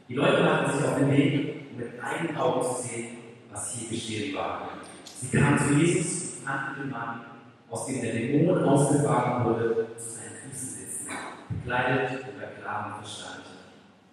Die 0.09 0.15
Leute 0.15 0.43
machten 0.43 0.77
sich 0.77 0.87
auf 0.87 0.97
den 0.97 1.11
Weg, 1.11 1.65
um 1.71 1.77
mit 1.77 2.03
eigenen 2.03 2.37
Augen 2.37 2.61
zu 2.63 2.81
sehen, 2.81 3.17
was 3.51 3.73
hier 3.73 3.89
geschehen 3.89 4.35
war. 4.35 4.69
Sie 5.05 5.35
kamen 5.35 5.57
zu 5.57 5.73
Jesus 5.73 6.37
und 6.37 6.47
fanden 6.47 6.81
den 6.81 6.91
Mann 6.91 7.21
aus 7.69 7.85
dem 7.87 8.01
der 8.01 8.13
Dämon 8.13 8.63
ausgefahren 8.63 9.45
wurde, 9.45 9.87
zu 9.97 10.09
seinen 10.09 10.35
Füßen 10.43 10.69
sitzen, 10.69 11.07
bekleidet 11.49 12.23
und 12.27 12.39
bei 12.39 12.61
klarem 12.61 13.01
Verstand. 13.01 13.43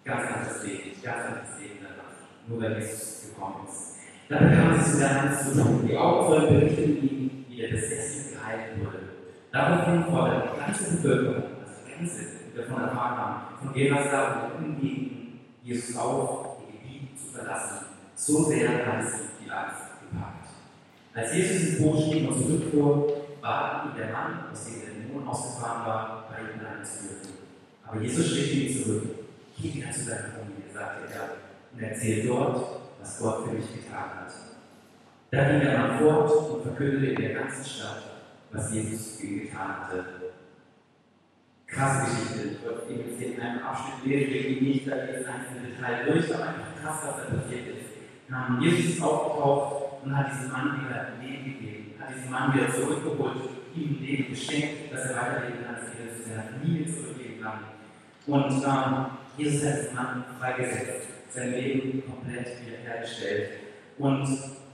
Ganz 0.04 0.33
anderes 0.33 0.64
Leben, 0.64 1.02
ganz 1.02 1.26
anderes 1.26 1.61
Leben 1.61 1.78
danach, 1.83 2.49
nur 2.49 2.62
weil 2.62 2.80
Jesus 2.80 3.28
gekommen 3.28 3.66
ist. 3.69 3.97
Dann 4.30 4.49
bekamen 4.49 4.80
sie 4.80 4.92
zu 4.92 4.99
der 4.99 5.23
Hand 5.23 5.38
zu 5.40 5.52
tun. 5.52 5.87
Die 5.87 5.97
Augen 5.97 6.26
voll 6.26 6.47
berichteten 6.47 7.09
ihm, 7.09 7.39
der 7.61 7.69
Besessene 7.69 8.37
geheilt 8.37 8.79
wurde. 8.79 8.99
Daraufhin 9.52 10.05
forderte 10.05 10.50
die 10.55 10.61
ganze 10.61 10.97
Bevölkerung, 10.97 11.45
also 11.61 11.75
die 11.87 11.93
ganze, 11.93 12.21
die 12.52 12.57
davon 12.57 12.83
erfahren 12.83 13.19
haben, 13.19 13.59
von 13.61 13.73
Gerasa 13.75 14.33
und 14.33 14.40
der 14.40 14.69
Umgegenden 14.69 15.40
Jesus 15.62 15.97
auf, 15.97 16.59
ihr 16.61 16.81
Gebiet 16.81 17.19
zu 17.19 17.37
verlassen. 17.37 17.87
So 18.14 18.45
sehr 18.45 18.87
hat 18.87 19.05
es 19.05 19.12
die 19.43 19.50
Angst 19.50 19.83
gepackt. 20.00 20.49
Als 21.14 21.35
Jesus 21.35 21.69
ins 21.69 21.79
Boot 21.83 22.02
stieg 22.02 22.29
und 22.29 22.38
zurückfuhr, 22.38 23.12
bat 23.43 23.87
ihn 23.87 23.97
der 23.99 24.12
Mann, 24.12 24.45
aus 24.52 24.64
dem 24.64 24.81
der 24.81 24.90
Dämon 24.95 25.29
ausgefahren 25.29 25.87
war, 25.87 26.29
bei 26.31 26.40
ihm 26.40 26.59
bleiben 26.59 26.85
zu 26.85 27.09
dürfen. 27.09 27.35
Aber 27.87 28.00
Jesus 28.00 28.26
schritt 28.29 28.52
ihn 28.52 28.83
zurück. 28.83 29.02
Geh 29.61 29.75
wieder 29.75 29.90
zu 29.90 30.07
deiner 30.07 30.29
Familie, 30.29 30.73
sagte 30.73 31.12
er, 31.12 31.31
und 31.75 31.83
erzähl 31.83 32.26
dort, 32.26 32.81
was 33.00 33.19
Gott 33.19 33.45
für 33.45 33.52
mich 33.52 33.67
getan 33.75 34.11
hat. 34.17 34.50
Da 35.32 35.44
ging 35.44 35.60
der 35.60 35.78
Mann 35.78 35.99
fort 36.00 36.50
und 36.50 36.62
verkündete 36.62 37.12
in 37.12 37.22
der 37.22 37.34
ganzen 37.34 37.64
Stadt, 37.64 38.02
was 38.50 38.72
Jesus 38.72 39.16
für 39.16 39.26
ihn 39.26 39.40
getan 39.42 39.68
hatte. 39.68 40.04
Krasse 41.68 42.10
Geschichte. 42.10 42.58
Ich 42.88 42.99
eben 42.99 43.10
jetzt 43.10 43.22
in 43.22 43.40
einem 43.40 43.62
Abschnitt 43.62 44.04
lesen, 44.04 44.34
wirklich 44.34 44.60
nicht 44.60 44.88
da 44.88 44.96
jedes 45.06 45.26
einzelne 45.26 45.68
Detail 45.68 46.10
durch, 46.10 46.34
aber 46.34 46.49
einfach 46.49 46.82
krass, 46.82 46.99
was 47.04 47.16
da 47.16 47.37
passiert 47.37 47.68
ist. 47.68 48.60
Jesus 48.60 48.94
ist 48.96 49.02
aufgetaucht 49.02 50.02
und 50.04 50.16
hat 50.16 50.32
diesem 50.32 50.50
Mann 50.50 50.80
wieder 50.80 51.12
Leben 51.22 51.44
gegeben, 51.44 51.94
hat 52.00 52.08
diesen 52.12 52.30
Mann 52.30 52.52
wieder 52.52 52.75
zurückgeholt, 52.75 53.50
ihm 53.76 53.99
Leben 54.00 54.30
geschenkt, 54.30 54.92
dass 54.92 55.10
er 55.10 55.16
weiterleben 55.16 55.64
kann, 55.64 55.76
dass 55.76 55.94
er 55.94 56.34
seiner 56.34 56.58
Familie 56.58 56.87
zurückgeben 56.87 57.40
kann. 57.40 57.60
Und 58.26 58.64
ähm, 58.64 59.06
Jesus 59.37 59.64
hat 59.64 59.78
diesen 59.78 59.94
Mann 59.94 60.25
freigesetzt, 60.40 61.06
sein 61.30 61.52
Leben 61.52 62.02
komplett 62.04 62.49
wiederhergestellt. 62.66 63.50
Und 63.96 64.26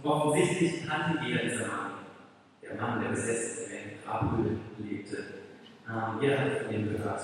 offensichtlich 0.03 0.87
kannte 0.87 1.25
jeder 1.25 1.43
dieser 1.43 1.67
Mann, 1.67 1.93
der 2.63 2.81
Mann, 2.81 3.01
der 3.01 3.11
besessen 3.11 3.65
in 3.71 4.05
Grabhöhlen 4.05 4.61
lebte. 4.79 5.17
Ähm, 5.89 6.21
jeder 6.21 6.41
hat 6.41 6.63
von 6.63 6.75
ihm 6.75 6.93
gehört. 6.93 7.23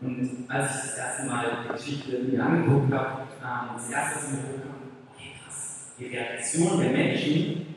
Und 0.00 0.46
als 0.48 0.74
ich 0.74 0.80
das 0.90 0.98
erste 0.98 1.26
Mal 1.26 1.64
die 1.64 1.72
Geschichte 1.72 2.18
mir 2.18 2.44
angeguckt 2.44 2.92
habe, 2.92 3.22
ähm, 3.42 3.76
das 3.76 3.90
erste, 3.90 4.16
was 4.16 4.30
mir 4.30 4.38
hochkam, 4.38 4.92
okay, 5.12 5.32
krass, 5.42 5.92
die 5.98 6.06
Reaktion 6.06 6.80
der 6.80 6.90
Menschen, 6.90 7.74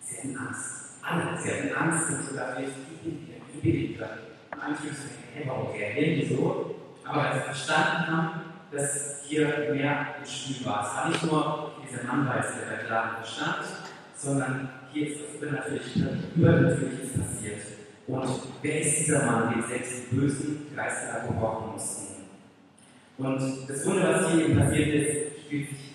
sie 0.00 0.16
hatten 0.18 0.36
Angst. 0.36 0.98
Alle, 1.02 1.38
sie 1.38 1.50
hatten 1.50 1.74
Angst 1.74 2.10
und 2.10 2.22
sogar 2.22 2.54
vielleicht 2.54 2.72
die 3.02 3.60
Politiker. 3.60 4.08
Manche 4.56 4.88
so, 4.88 5.08
hey, 5.34 5.44
warum 5.46 5.70
reagieren 5.70 6.20
die 6.20 6.34
so? 6.34 6.74
Aber 7.04 7.22
als 7.22 7.36
sie 7.36 7.40
verstanden 7.44 8.06
haben, 8.06 8.40
dass 8.70 9.22
hier 9.26 9.70
mehr 9.72 10.16
im 10.18 10.26
Spiel 10.26 10.66
war. 10.66 10.84
Es 10.84 10.94
war 10.94 11.08
nicht 11.08 11.24
nur 11.24 11.72
dieser 11.90 12.04
Mann 12.04 12.28
weiß, 12.28 12.46
der 12.60 12.76
bei 12.76 12.82
klarem 12.84 13.16
Verstand, 13.16 13.64
sondern 14.16 14.68
hier 14.92 15.08
ist 15.08 15.20
etwas 15.20 15.42
Übernatürliches, 15.42 16.02
Übernatürliches 16.36 17.12
passiert. 17.12 17.62
Und 18.06 18.28
wer 18.62 18.80
ist 18.80 18.98
dieser 19.00 19.26
Mann, 19.26 19.52
dem 19.52 19.68
selbst 19.68 19.92
die 20.10 20.16
bösen 20.16 20.66
Geister 20.74 21.26
gebrochen 21.26 21.72
mussten? 21.72 22.08
Und 23.18 23.68
das 23.68 23.86
Wunder, 23.86 24.14
was 24.14 24.32
hier 24.32 24.46
eben 24.46 24.58
passiert 24.58 24.88
ist, 24.94 25.42
spielt 25.44 25.68
sich 25.70 25.94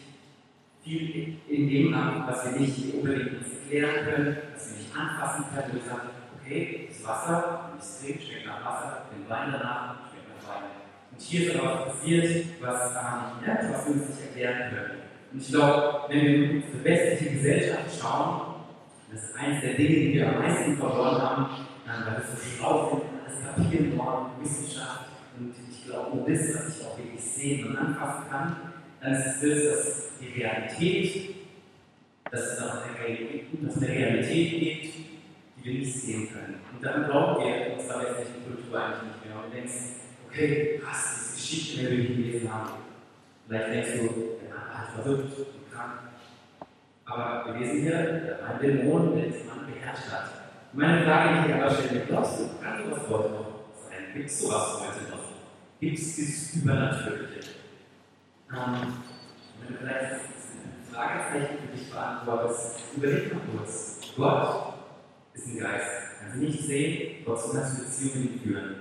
viel 0.83 1.37
in 1.47 1.69
dem 1.69 1.93
ab, 1.93 2.25
was 2.27 2.45
wir 2.45 2.59
nicht 2.59 2.93
unbedingt 2.93 3.39
uns 3.39 3.47
erklären 3.63 4.05
können, 4.05 4.37
was 4.53 4.69
wir 4.69 4.77
nicht 4.77 4.95
anfassen 4.95 5.45
können. 5.53 5.71
Und 5.71 5.83
wir 5.83 5.89
sagen, 5.89 6.09
okay, 6.37 6.89
das 6.89 7.07
Wasser, 7.07 7.69
wenn 7.71 7.79
ich 7.79 7.99
trinke, 7.99 8.21
schmeckt 8.21 8.45
nach 8.47 8.65
Wasser, 8.65 9.05
den 9.11 9.29
Wein 9.29 9.51
danach, 9.53 9.95
schmeckt 10.09 10.43
nach 10.43 10.55
Wein. 10.55 10.63
Und 11.11 11.21
hier 11.21 11.47
ist 11.47 11.59
aber 11.59 11.73
was 11.73 11.85
passiert, 11.95 12.45
was, 12.61 12.91
ähm, 12.91 13.47
ja, 13.47 13.73
was 13.73 13.85
wir 13.87 13.93
uns 13.93 14.09
nicht 14.09 14.21
erklären 14.21 14.75
können. 14.75 15.12
Und 15.33 15.41
ich 15.41 15.47
glaube, 15.47 16.01
wenn 16.09 16.21
wir 16.21 16.33
in 16.33 16.61
unsere 16.61 16.83
westliche 16.83 17.31
Gesellschaft 17.31 17.99
schauen, 17.99 18.41
das 19.11 19.23
ist 19.23 19.35
eines 19.35 19.61
der 19.61 19.73
Dinge, 19.73 19.89
die 19.89 20.13
wir 20.13 20.29
am 20.29 20.39
meisten 20.43 20.77
verloren 20.77 21.21
haben, 21.21 21.45
weil 21.85 22.17
wir 22.17 22.23
so 22.23 22.37
schlau 22.37 22.89
sind, 22.91 23.03
alles 23.25 23.43
kapieren 23.43 23.97
wollen, 23.97 24.25
Wissenschaft 24.41 25.05
und 25.39 25.55
ich 25.71 25.85
glaube, 25.85 26.15
nur 26.15 26.29
das, 26.29 26.55
was 26.55 26.77
ich 26.77 26.85
auch 26.85 26.97
wirklich 26.97 27.21
sehen 27.21 27.67
und 27.67 27.77
anfassen 27.77 28.29
kann, 28.29 28.55
dann 29.01 29.13
ist 29.13 29.25
es 29.25 29.41
das, 29.41 29.63
dass 29.63 30.09
die 30.19 30.39
Realität, 30.39 31.35
dass 32.29 32.41
es 32.41 32.61
auch 32.61 32.83
eine 32.83 32.99
Realität, 33.03 33.47
dass 33.61 33.77
eine 33.77 33.87
Realität 33.87 34.59
gibt, 34.59 34.95
die 35.57 35.63
wir 35.63 35.73
nicht 35.79 35.95
sehen 35.95 36.29
können. 36.31 36.59
Und 36.73 36.83
dann 36.83 37.05
glauben 37.05 37.43
wir 37.43 37.67
in 37.67 37.79
unserer 37.79 38.01
westlichen 38.01 38.45
Kultur 38.45 38.79
eigentlich 38.79 39.01
nicht 39.03 39.25
mehr. 39.25 39.43
Und 39.43 39.51
du 39.51 39.55
denkst, 39.55 39.73
okay, 40.27 40.79
krass, 40.83 41.33
diese 41.35 41.35
Geschichte, 41.35 41.89
die 41.89 41.97
wir 41.97 42.15
gelesen 42.15 42.53
haben. 42.53 42.92
Vielleicht 43.47 43.69
denkst 43.69 43.89
du, 43.91 44.37
der 44.41 44.49
Mann 44.49 44.67
war 44.71 45.03
verrückt 45.03 45.37
und 45.37 45.71
krank. 45.71 45.99
Aber 47.05 47.45
wir 47.45 47.59
lesen 47.59 47.81
hier, 47.81 48.39
ein 48.47 48.59
Dämon, 48.61 49.15
der 49.15 49.25
diesen 49.25 49.47
Mann 49.47 49.65
beherrscht 49.65 50.09
hat. 50.11 50.29
Meine 50.71 51.03
Frage, 51.05 51.43
die 51.43 51.49
ich 51.49 51.55
aber 51.55 51.71
stelle, 51.71 52.05
glaubst 52.07 52.39
du, 52.39 52.49
kann 52.61 52.83
sowas 52.83 53.01
heute 53.09 53.29
noch 53.29 53.45
sein? 53.89 54.13
Gibt 54.13 54.29
es 54.29 54.39
sowas 54.39 54.79
heute 54.79 55.11
noch? 55.11 55.23
Gibt 55.79 55.99
es 55.99 56.15
dieses 56.15 56.55
Übernatürliche? 56.55 57.39
Ähm, 58.51 58.93
wenn 59.59 59.73
du 59.73 59.79
vielleicht 59.79 60.13
ein 60.13 60.19
Fragezeichen 60.91 61.57
für 61.59 61.77
dich 61.77 61.91
beantwortest, 61.91 62.83
überleg 62.95 63.33
mal 63.33 63.41
kurz. 63.51 63.99
Gott 64.15 64.73
ist 65.33 65.47
ein 65.47 65.59
Geist. 65.59 65.91
Kannst 66.21 66.35
du 66.35 66.39
nicht 66.39 66.59
sehen, 66.63 67.25
Gott 67.25 67.41
soll 67.41 67.59
uns 67.59 67.79
Beziehungen 67.79 68.39
führen. 68.41 68.75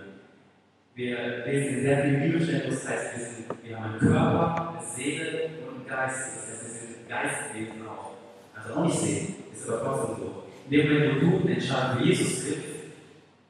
Wir 0.95 1.47
lesen 1.47 1.81
sehr 1.81 2.03
vielen 2.03 2.21
Bibelstellen, 2.21 2.69
das 2.69 2.87
heißt, 2.87 3.17
wir, 3.17 3.25
sind, 3.25 3.65
wir 3.65 3.81
haben 3.81 3.93
einen 3.93 3.99
Körper, 3.99 4.77
eine 4.79 4.87
Seele 4.87 5.49
und 5.67 5.77
einen 5.77 5.87
Geist. 5.89 6.37
Das 6.37 6.49
heißt, 6.51 6.65
wir 6.65 6.97
sind 6.97 7.09
Geistwesen 7.09 7.89
auch. 7.89 8.13
Also 8.55 8.75
auch 8.75 8.85
nicht 8.85 8.99
sehen, 8.99 9.35
ist 9.55 9.71
aber 9.71 9.85
trotzdem 9.85 10.17
so. 10.19 10.43
In 10.69 10.71
dem 10.71 10.93
Moment, 10.93 11.23
wo 11.23 11.39
du 11.39 11.45
den 11.45 11.55
Entscheidung 11.55 11.99
für 11.99 12.05
Jesus 12.05 12.45
triffst, 12.45 12.69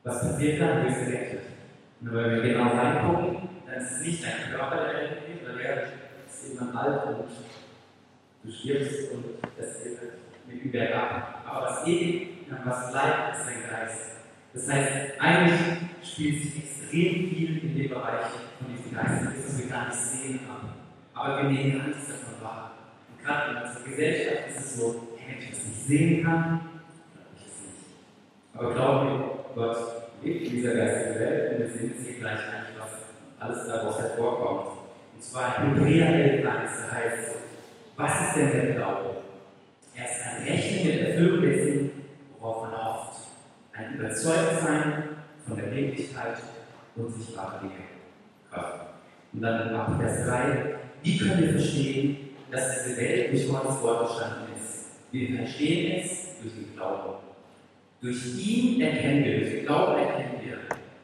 was 0.05 0.21
passiert 0.21 0.61
dann? 0.61 0.83
Du 0.83 0.89
bist 0.89 1.05
gerettet. 1.05 1.41
Und 2.01 2.15
wenn 2.15 2.31
wir 2.31 2.43
genau 2.43 2.69
reingucken, 2.69 3.49
dann 3.67 3.75
ist 3.83 3.91
es 3.91 4.01
nicht 4.03 4.25
dein 4.25 4.53
Körper, 4.53 4.77
der 4.77 4.95
rettet 4.95 5.29
wird, 5.29 5.49
weil 5.49 5.63
der 5.65 5.83
ist 5.83 6.45
irgendwann 6.45 6.77
alt 6.77 7.07
und 7.07 7.25
du 8.45 8.53
stirbst 8.53 9.11
und 9.13 9.25
das 9.59 9.83
geht 9.83 9.99
mit 10.47 10.63
übergab. 10.65 11.43
Aber 11.45 11.67
was 11.67 11.87
ewig, 11.89 12.29
was 12.65 12.93
bleibt, 12.93 13.37
ist 13.37 13.47
dein 13.47 13.69
Geist. 13.69 14.22
Das 14.55 14.69
heißt, 14.69 15.21
eigentlich 15.21 15.61
spielt 16.03 16.43
sich 16.43 16.59
extrem 16.59 17.29
viel 17.29 17.59
in 17.63 17.77
dem 17.77 17.89
Bereich 17.89 18.27
von 18.59 18.67
diesem 18.69 18.95
Geist, 18.95 19.27
das 19.47 19.59
wir 19.59 19.71
gar 19.71 19.87
nicht 19.89 19.99
sehen 19.99 20.41
haben. 20.49 20.69
Aber 21.15 21.43
wir 21.43 21.51
nehmen 21.51 21.87
nichts 21.87 22.09
davon 22.09 22.43
wahr. 22.43 22.73
Und 23.09 23.25
gerade 23.25 23.51
in 23.51 23.63
unserer 23.63 23.85
Gesellschaft 23.85 24.49
ist 24.51 24.61
es 24.61 24.77
so, 24.77 25.09
wenn 25.17 25.39
ich 25.39 25.51
das 25.51 25.65
nicht 25.65 25.87
sehen 25.87 26.25
kann, 26.25 26.61
aber 28.55 28.75
glauben 28.75 29.09
wir, 29.09 29.45
Gott 29.55 29.77
lebt 30.23 30.47
in 30.47 30.53
dieser 30.53 30.75
geistigen 30.75 31.21
Welt 31.21 31.53
und 31.53 31.59
wir 31.59 31.69
sehen 31.71 31.93
jetzt 31.95 32.07
hier 32.07 32.19
gleich 32.19 32.39
eigentlich, 32.39 32.79
was 32.79 32.91
alles 33.41 33.67
daraus 33.67 33.99
hervorkommt. 33.99 34.79
Und 35.15 35.23
zwar 35.23 35.59
Hebräer 35.59 36.09
11, 36.09 36.45
heißt, 36.93 37.35
was 37.97 38.21
ist 38.21 38.37
denn 38.37 38.53
der 38.53 38.75
Glaube? 38.75 39.17
Er 39.95 40.05
ist 40.05 40.27
ein 40.27 40.43
Rechnen 40.45 40.87
mit 40.87 41.09
Erfüllung 41.09 41.43
dessen, 41.43 41.91
worauf 42.39 42.63
man 42.63 42.85
hofft. 42.85 43.13
Ein 44.23 44.31
Überzeugtsein 44.31 45.02
von 45.47 45.57
der 45.57 45.75
Wirklichkeit 45.75 46.37
unsichtbarer 46.95 47.61
Dinge. 47.61 47.73
Kraft. 48.50 48.87
Und 49.33 49.43
dann 49.43 49.75
ab 49.75 50.00
Vers 50.00 50.26
3, 50.26 50.75
wie 51.02 51.19
können 51.19 51.43
wir 51.43 51.52
verstehen, 51.52 52.17
dass 52.50 52.85
diese 52.85 52.97
Welt 52.99 53.33
durch 53.33 53.49
Gottes 53.49 53.83
Wort 53.83 54.11
entstanden 54.11 54.52
ist? 54.57 54.91
Wir 55.11 55.38
verstehen 55.38 56.00
es 56.00 56.41
durch 56.41 56.55
den 56.55 56.76
Glauben. 56.76 57.19
Durch 58.00 58.38
ihn 58.38 58.81
erkennen 58.81 59.25
wir, 59.25 59.41
durch 59.41 59.50
den 59.50 59.67
Glauben 59.67 59.99
erkennen 59.99 60.41
wir, 60.45 60.59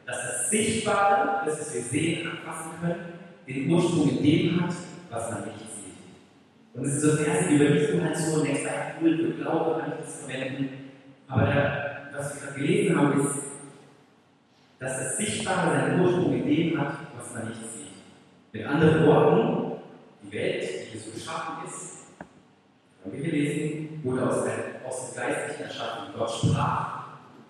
dass 0.05 0.17
das 0.17 0.49
Sichtbare, 0.49 1.45
das 1.45 1.73
wir 1.73 1.81
sehen, 1.81 2.27
anfassen 2.27 2.71
können, 2.81 3.13
den 3.47 3.69
Ursprung 3.69 4.17
in 4.17 4.23
dem 4.23 4.61
hat, 4.61 4.75
was 5.09 5.31
man 5.31 5.45
nicht 5.45 5.59
sieht. 5.59 6.73
Und 6.73 6.85
es 6.85 6.95
ist 6.95 7.01
so 7.01 7.17
das 7.17 7.21
erste 7.21 7.53
Überlieferung 7.53 8.05
halt 8.05 8.17
so, 8.17 8.43
denkst 8.43 8.61
du, 8.63 8.69
cool, 9.05 9.17
für 9.17 9.43
Glaube 9.43 9.81
kann 9.81 9.93
ich 9.93 10.05
das 10.05 10.21
verwenden. 10.21 10.69
Aber 11.27 11.45
der, 11.45 11.88
was 12.19 12.35
wir 12.35 12.41
gerade 12.41 12.59
gelesen 12.59 12.97
haben, 12.97 13.21
ist, 13.21 13.39
dass 14.79 14.97
das 14.97 15.17
Sichtbare 15.17 15.79
seinen 15.79 16.01
Ursprung 16.01 16.33
in 16.33 16.45
dem 16.45 16.79
hat, 16.79 16.93
was 17.17 17.33
man 17.33 17.49
nicht 17.49 17.61
sieht. 17.61 17.87
Mit 18.51 18.65
anderen 18.65 19.07
Worten, 19.07 19.81
die 20.23 20.31
Welt, 20.33 20.93
die 20.93 20.97
so 20.97 21.11
geschaffen 21.11 21.65
ist, 21.65 22.07
haben 23.03 23.13
wir 23.13 23.23
gelesen, 23.23 24.01
wurde 24.03 24.29
aus, 24.29 24.43
der, 24.43 24.85
aus 24.85 25.13
dem 25.13 25.21
Geistlichen 25.21 25.63
erschaffen. 25.63 26.13
Gott 26.17 26.31
sprach, 26.31 27.07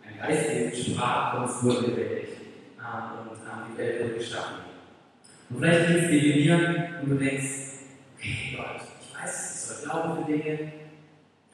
ein 0.08 0.20
Geistwesen 0.20 0.94
sprach 0.94 1.40
und 1.40 1.46
es 1.46 1.64
wurde 1.64 1.88
lebendig. 1.88 2.30
Und 2.80 3.74
die 3.74 3.78
Welt 3.78 4.04
wurde 4.04 4.14
geschaffen. 4.16 4.56
Und 5.50 5.58
vielleicht 5.58 5.88
geht 5.88 6.04
es 6.04 6.10
dir 6.10 6.22
wie 6.22 6.44
mir 6.44 6.90
und 7.02 7.10
du 7.10 7.16
denkst, 7.16 7.50
okay, 8.18 8.56
Gott, 8.56 8.82
ich 9.02 9.24
weiß, 9.24 9.54
ich 9.56 9.62
soll 9.62 9.90
glauben 9.90 10.26
für 10.26 10.32
Dinge, 10.32 10.72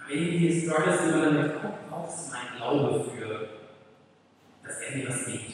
aber 0.05 0.13
irgendwie 0.13 0.61
struggles 0.61 1.01
immer 1.01 1.25
damit, 1.25 1.51
oh, 1.63 1.89
brauchst 1.89 2.31
mein 2.31 2.57
Glaube 2.57 3.09
für, 3.09 3.49
dass 4.63 4.79
er 4.81 4.97
mir 4.97 5.09
was 5.09 5.25
gibt. 5.25 5.53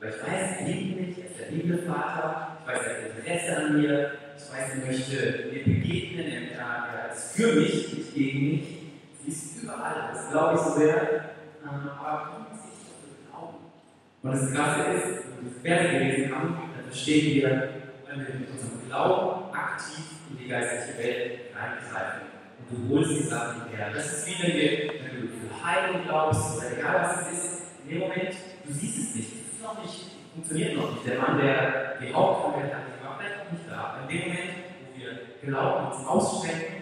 Weil 0.00 0.10
ich 0.10 0.22
weiß, 0.22 0.60
er 0.60 0.66
liebt 0.66 1.00
mich, 1.00 1.18
er 1.18 1.24
ist 1.30 1.40
der 1.40 1.50
liebe 1.50 1.78
Vater, 1.78 2.58
ich 2.60 2.68
weiß, 2.68 2.86
er 2.86 2.94
hat 2.94 3.16
Interesse 3.16 3.56
an 3.56 3.80
mir, 3.80 4.12
ich 4.36 4.52
weiß, 4.52 4.70
er 4.74 4.86
möchte 4.86 5.48
mir 5.52 5.64
begegnen, 5.64 6.26
er, 6.26 7.12
ist 7.12 7.36
für 7.36 7.52
mich, 7.52 7.92
nicht 7.92 8.14
gegen 8.14 8.50
mich. 8.50 8.62
Sie 9.22 9.30
ist 9.30 9.62
überall, 9.62 10.10
das 10.12 10.30
glaube 10.30 10.54
ich 10.54 10.60
so 10.60 10.70
sehr. 10.80 11.24
Ähm, 11.62 11.88
aber 12.00 12.30
man 12.32 12.48
muss 12.50 12.62
sich 12.64 12.88
dafür 12.88 13.30
glauben. 13.30 13.56
Und 14.22 14.32
das 14.32 14.52
Krasse 14.52 14.92
ist, 14.92 15.24
wenn 15.36 15.44
wir 15.44 15.52
das 15.52 15.62
Vers 15.62 15.90
gelesen 15.92 16.34
haben, 16.34 16.56
dann 16.74 16.84
verstehen 16.86 17.34
wir, 17.34 17.68
wenn 18.08 18.26
wir 18.26 18.34
mit 18.34 18.50
unserem 18.50 18.88
Glauben 18.88 19.54
aktiv 19.54 20.04
in 20.30 20.38
die 20.38 20.48
geistliche 20.48 20.98
Welt 20.98 21.40
reingreifen. 21.54 22.31
Du 22.72 22.94
holst 22.94 23.10
die 23.10 23.22
Sachen 23.24 23.68
her. 23.68 23.90
Das 23.94 24.06
ist 24.06 24.26
wie 24.26 24.42
wenn, 24.42 24.88
wenn 25.04 25.20
du 25.20 25.28
für 25.28 25.64
Heilung 25.64 26.04
glaubst 26.04 26.56
oder 26.56 26.72
egal 26.72 27.02
was 27.02 27.26
es 27.26 27.38
ist, 27.38 27.62
in 27.84 27.90
dem 27.90 27.98
Moment, 28.00 28.34
du 28.64 28.72
siehst 28.72 28.98
es 28.98 29.14
nicht. 29.14 29.32
Es 29.32 29.52
ist 29.52 29.62
noch 29.62 29.82
nicht, 29.82 30.06
funktioniert 30.32 30.76
noch 30.76 30.92
nicht. 30.92 31.06
Der 31.06 31.18
Mann, 31.18 31.36
der 31.38 31.96
die 32.00 32.14
Hauptkrankheit 32.14 32.72
hat, 32.72 33.04
war 33.04 33.18
vielleicht 33.18 33.44
noch 33.44 33.52
nicht 33.52 33.64
da. 33.68 33.98
In 34.02 34.08
dem 34.08 34.20
Moment, 34.22 34.50
wo 34.80 35.00
wir 35.00 35.50
Glauben 35.50 35.86
uns 35.92 36.06
ausstrecken, 36.06 36.72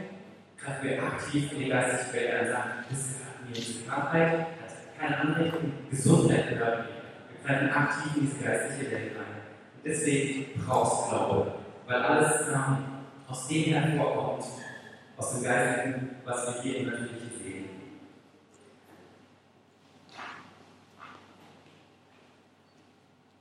greifen 0.57 0.89
wir 0.89 1.03
aktiv 1.03 1.53
in 1.53 1.59
die 1.59 1.69
geistliche 1.69 2.13
Welt 2.13 2.43
und 2.43 2.53
sagen, 2.53 2.71
das 2.89 3.19
gehört 3.19 3.49
mir, 3.49 3.55
diese 3.55 3.85
Krankheit 3.85 4.39
hat 4.39 4.99
keine 5.01 5.19
Anrecht, 5.19 5.55
Gesundheit 5.91 6.49
gehört 6.51 6.79
mir. 6.79 6.89
Wir 7.33 7.49
greifen 7.49 7.71
aktiv 7.71 8.13
in 8.17 8.21
diese 8.27 8.45
geistliche 8.45 8.91
Welt 8.93 9.13
ein. 9.17 9.41
Und 9.75 9.85
deswegen 9.85 10.61
brauchst 10.65 11.07
du 11.07 11.17
Glaube, 11.17 11.55
weil 11.89 12.03
alles 12.03 12.49
ähm, 12.49 12.77
aus 13.29 13.49
dem 13.49 13.73
hervorkommt, 13.73 14.45
aus 15.21 15.35
dem 15.35 15.43
Geistigen, 15.43 16.09
was 16.25 16.47
wir 16.47 16.63
hier 16.63 16.77
im 16.79 16.87
Natürlichen 16.87 17.31
sehen. 17.43 17.65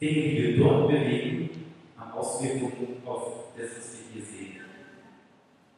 Dinge, 0.02 0.14
die 0.14 0.38
wir 0.38 0.58
dort 0.58 0.90
bewegen, 0.90 1.50
haben 1.98 2.12
Auswirkungen 2.12 3.02
auf 3.06 3.54
das, 3.58 3.70
was 3.78 3.94
wir 3.94 4.14
hier 4.14 4.26
sehen. 4.26 4.56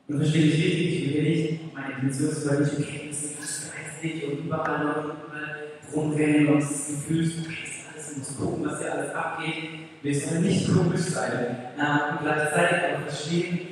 Und 0.08 0.18
verstehe 0.18 0.46
ich 0.46 0.54
richtig, 0.56 1.06
ich 1.06 1.14
will 1.14 1.24
nicht, 1.24 1.74
meine 1.74 1.94
Intention 1.94 2.30
ist, 2.30 2.50
weil 2.50 2.64
ich, 2.64 2.74
okay, 2.74 3.08
das 3.08 3.24
ist 3.24 3.72
geistig 3.72 4.24
und 4.26 4.46
überall 4.46 4.84
noch 4.84 5.04
überall 5.06 5.68
rumrennen 5.94 6.48
und 6.48 6.62
das 6.62 6.88
Gefühl, 6.88 7.32
okay, 7.42 7.58
das 7.94 8.08
alles, 8.08 8.18
muss 8.18 8.38
gucken, 8.38 8.66
was 8.66 8.80
hier 8.80 8.92
alles 8.92 9.14
abgeht. 9.14 9.70
Wir 10.02 10.20
sollen 10.20 10.42
nicht 10.42 10.68
komisch 10.74 11.02
sein. 11.02 11.58
und 11.78 12.22
gleichzeitig 12.24 12.96
auch 12.96 13.02
verstehen, 13.02 13.72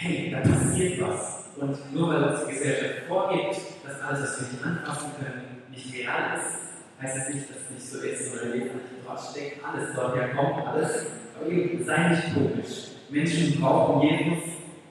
hey, 0.00 0.30
da 0.30 0.38
passiert 0.48 1.00
was. 1.00 1.44
Und 1.56 1.92
nur 1.92 2.08
weil 2.08 2.22
uns 2.22 2.46
die 2.46 2.52
Gesellschaft 2.52 3.08
vorgibt, 3.08 3.60
dass 3.84 4.00
alles, 4.00 4.20
was 4.22 4.40
wir 4.40 4.48
nicht 4.52 4.64
anfassen 4.64 5.10
können, 5.18 5.62
nicht 5.70 5.92
real 5.92 6.38
ist, 6.38 7.02
heißt 7.02 7.16
das 7.16 7.34
nicht, 7.34 7.50
dass 7.50 7.56
es 7.56 7.70
nicht 7.70 7.90
so 7.90 7.98
ist, 7.98 8.30
sondern 8.30 8.54
wir 8.54 8.70
dort 9.04 9.20
steckt 9.20 9.64
alles, 9.64 9.88
dort 9.96 10.14
herkommt 10.14 10.66
alles. 10.68 11.06
Aber 11.34 11.50
eben, 11.50 11.84
sei 11.84 12.08
nicht 12.10 12.32
komisch. 12.32 12.92
Menschen 13.10 13.60
brauchen 13.60 14.02
Jesus 14.02 14.44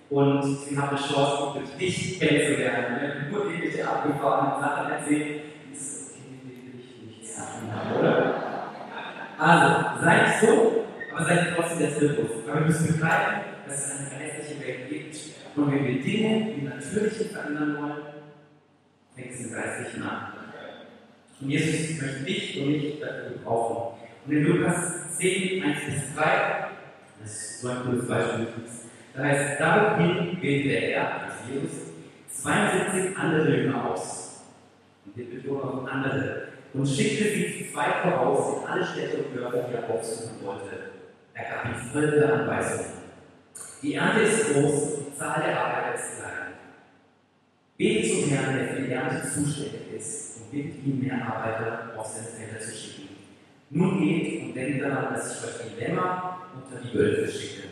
und 0.10 0.44
sie 0.44 0.78
haben 0.78 0.90
eine 0.90 0.98
Chance, 0.98 1.62
dich 1.80 2.20
kennenzulernen. 2.20 2.98
Wenn 3.00 3.32
du 3.32 3.38
nur 3.38 3.46
irgendwelche 3.46 3.88
abgefahrenen 3.88 4.60
Sachen 4.60 4.92
erzählst, 4.92 5.40
ist 5.72 6.12
okay, 6.12 6.42
will 6.44 6.82
ich 6.82 7.20
nichts 7.20 7.38
haben, 7.40 7.98
oder? 7.98 8.34
Also, 9.40 10.04
sei 10.04 10.22
nicht 10.22 10.40
so, 10.42 10.86
aber 11.16 11.26
sei 11.26 11.48
trotzdem 11.56 11.94
Zirkus. 11.98 12.32
Aber 12.46 12.60
wir 12.60 12.66
müssen 12.66 12.88
begreifen, 12.88 13.42
dass 13.68 13.78
es 13.78 13.92
eine 13.92 14.08
gibt. 14.10 14.47
Und 15.58 15.72
wenn 15.72 15.88
wir 15.88 16.04
Dinge 16.04 16.52
im 16.54 16.66
Natürlichen 16.66 17.30
verändern 17.30 17.78
wollen, 17.82 17.98
es 19.16 19.40
im 19.40 19.52
Geistlichen 19.52 20.04
an. 20.04 20.34
Und 21.42 21.50
Jesus 21.50 22.00
möchte 22.00 22.24
dich 22.26 22.62
und 22.62 22.72
mich 22.72 23.00
dafür 23.00 23.32
gebrauchen. 23.32 24.00
Und 24.26 24.34
in 24.34 24.44
Lukas 24.44 25.18
10, 25.18 25.64
1 25.64 25.80
bis 25.86 26.16
3, 26.16 26.24
das 27.22 27.32
ist 27.32 27.62
so 27.62 27.70
ein 27.70 27.78
cooles 27.84 28.08
Beispiel, 28.08 28.48
da 29.16 29.24
heißt, 29.24 29.60
daraufhin 29.60 30.38
wählte 30.40 30.70
Herr, 30.70 31.24
also 31.24 31.52
Jesus, 31.52 31.72
72 32.30 33.18
andere 33.18 33.58
Jünger 33.58 33.92
aus. 33.92 34.44
Und 35.06 35.18
wir 35.18 35.26
betonen 35.26 35.64
auch 35.64 35.88
andere. 35.88 36.50
Und 36.74 36.88
schickte 36.88 37.24
sie 37.24 37.66
zu 37.66 37.74
zwei 37.74 37.94
voraus 38.04 38.62
in 38.62 38.68
alle 38.68 38.86
Städte 38.86 39.24
und 39.24 39.36
Dörfer, 39.36 39.68
die 39.68 39.74
er 39.74 39.90
aufsuchen 39.90 40.46
wollte. 40.46 40.92
Er 41.34 41.44
gab 41.44 41.66
ihnen 41.66 41.92
folgende 41.92 42.32
Anweisungen. 42.32 42.86
Die 43.82 43.96
Ernte 43.96 44.22
ist 44.22 44.54
groß, 44.54 44.97
Zahl 45.18 45.42
der 45.44 45.60
Arbeiter 45.60 45.96
ist 45.96 46.20
klein. 46.20 46.54
Bete 47.78 48.22
zum 48.22 48.30
Herrn, 48.30 48.56
der 48.56 48.68
für 48.68 48.82
die 48.82 48.92
Ernte 48.92 49.28
zuständig 49.28 49.94
ist, 49.96 50.38
und 50.38 50.52
bittet 50.52 50.86
ihn, 50.86 51.00
mehr 51.02 51.26
Arbeiter 51.26 51.94
auf 51.98 52.08
seine 52.08 52.28
Felder 52.28 52.60
zu 52.60 52.76
schicken. 52.76 53.10
Nun 53.70 54.02
geht 54.02 54.44
und 54.44 54.54
denkt 54.54 54.84
daran, 54.84 55.14
dass 55.14 55.38
ich 55.38 55.48
euch 55.48 55.72
die 55.72 55.84
Lämmer 55.84 56.38
unter 56.56 56.82
die 56.82 56.98
Wölfe 56.98 57.32
schicke. 57.32 57.68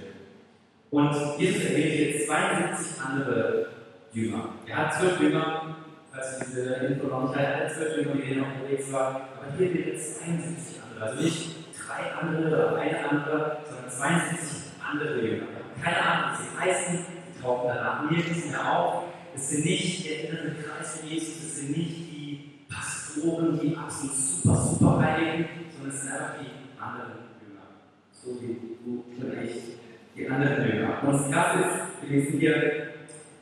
Und 0.92 1.40
Jesus 1.40 1.66
erwähnt 1.66 1.94
hier 1.94 2.26
72 2.26 3.02
andere 3.02 3.68
Jünger. 4.12 4.50
Er 4.66 4.78
hat 4.78 4.94
zwölf 4.94 5.20
Jünger, 5.20 5.76
falls 6.12 6.40
diese 6.40 6.74
Info 6.76 7.08
noch 7.08 7.30
nicht 7.30 7.38
hat, 7.38 7.72
zwölf 7.72 7.98
Jünger, 7.98 8.16
die 8.16 8.22
hier 8.22 8.38
noch 8.38 8.56
unterwegs 8.56 8.92
waren. 8.92 9.16
Aber 9.16 9.58
hier 9.58 9.74
wird 9.74 9.96
es 9.96 10.20
72 10.20 10.82
andere. 10.82 11.10
Also 11.10 11.24
nicht 11.24 11.56
drei 11.76 12.14
andere 12.22 12.48
oder 12.48 12.78
eine 12.78 13.10
andere, 13.10 13.58
sondern 13.66 13.90
72 13.90 14.72
andere 14.92 15.22
Jünger. 15.22 15.48
Keine 15.84 16.02
Ahnung, 16.02 16.40
wie 16.40 16.44
sie 16.44 16.72
heißen, 16.72 17.15
die 17.46 17.48
tauchen 17.48 17.68
danach 17.68 18.10
nirgends 18.10 18.50
mehr 18.50 18.78
auf. 18.78 19.04
Es 19.36 19.50
sind 19.50 19.66
nicht 19.66 20.10
der 20.10 20.30
innere 20.30 20.56
Kreis 20.56 20.98
von 20.98 21.10
Jesus, 21.10 21.44
es 21.44 21.56
sind 21.58 21.78
nicht 21.78 21.90
die 21.90 22.66
Pastoren, 22.70 23.60
die 23.60 23.76
absolut 23.76 24.16
super, 24.16 24.56
super 24.56 25.02
Heiligen, 25.02 25.50
sondern 25.74 25.96
es 25.96 26.02
sind 26.02 26.12
einfach 26.12 26.36
die 26.40 26.82
anderen 26.82 27.12
Jünger. 27.42 27.68
So 28.12 28.42
wie 28.42 28.58
du 28.84 29.04
ich, 29.44 29.76
die 30.16 30.30
anderen 30.30 30.68
Jünger. 30.68 31.04
Und 31.04 31.32
das 31.32 31.56
ist, 31.56 32.10
wir 32.10 32.18
lesen 32.18 32.40
hier, 32.40 32.88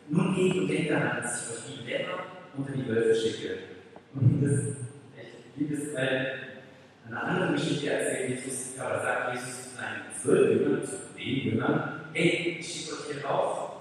nun 0.09 0.35
geht 0.35 0.55
und 0.55 0.67
denkt 0.67 0.91
daran, 0.91 1.21
dass 1.21 1.43
ich 1.43 1.55
euch 1.55 1.79
die 1.79 1.91
Lämmer 1.91 2.23
unter 2.57 2.71
die 2.71 2.87
Wölfe 2.87 3.15
schicke. 3.15 3.57
Und 4.15 4.41
das 4.43 4.59
echt, 5.15 5.55
liebe 5.55 5.75
es, 5.75 5.95
weil 5.95 6.39
eine 7.07 7.21
andere 7.21 7.53
Geschichte 7.53 7.91
erzählt 7.91 8.29
Jesus, 8.29 8.73
oder 8.75 9.01
sagt 9.01 9.33
Jesus 9.35 9.63
zu 9.63 9.77
seinen 9.77 10.21
zwölf 10.21 10.59
Jüngern, 10.59 10.83
zu 10.83 10.97
den 11.17 11.51
Jüngern, 11.51 12.01
hey, 12.13 12.57
ich 12.59 12.67
schicke 12.67 12.93
euch 12.93 13.13
hier 13.13 13.25
raus 13.25 13.72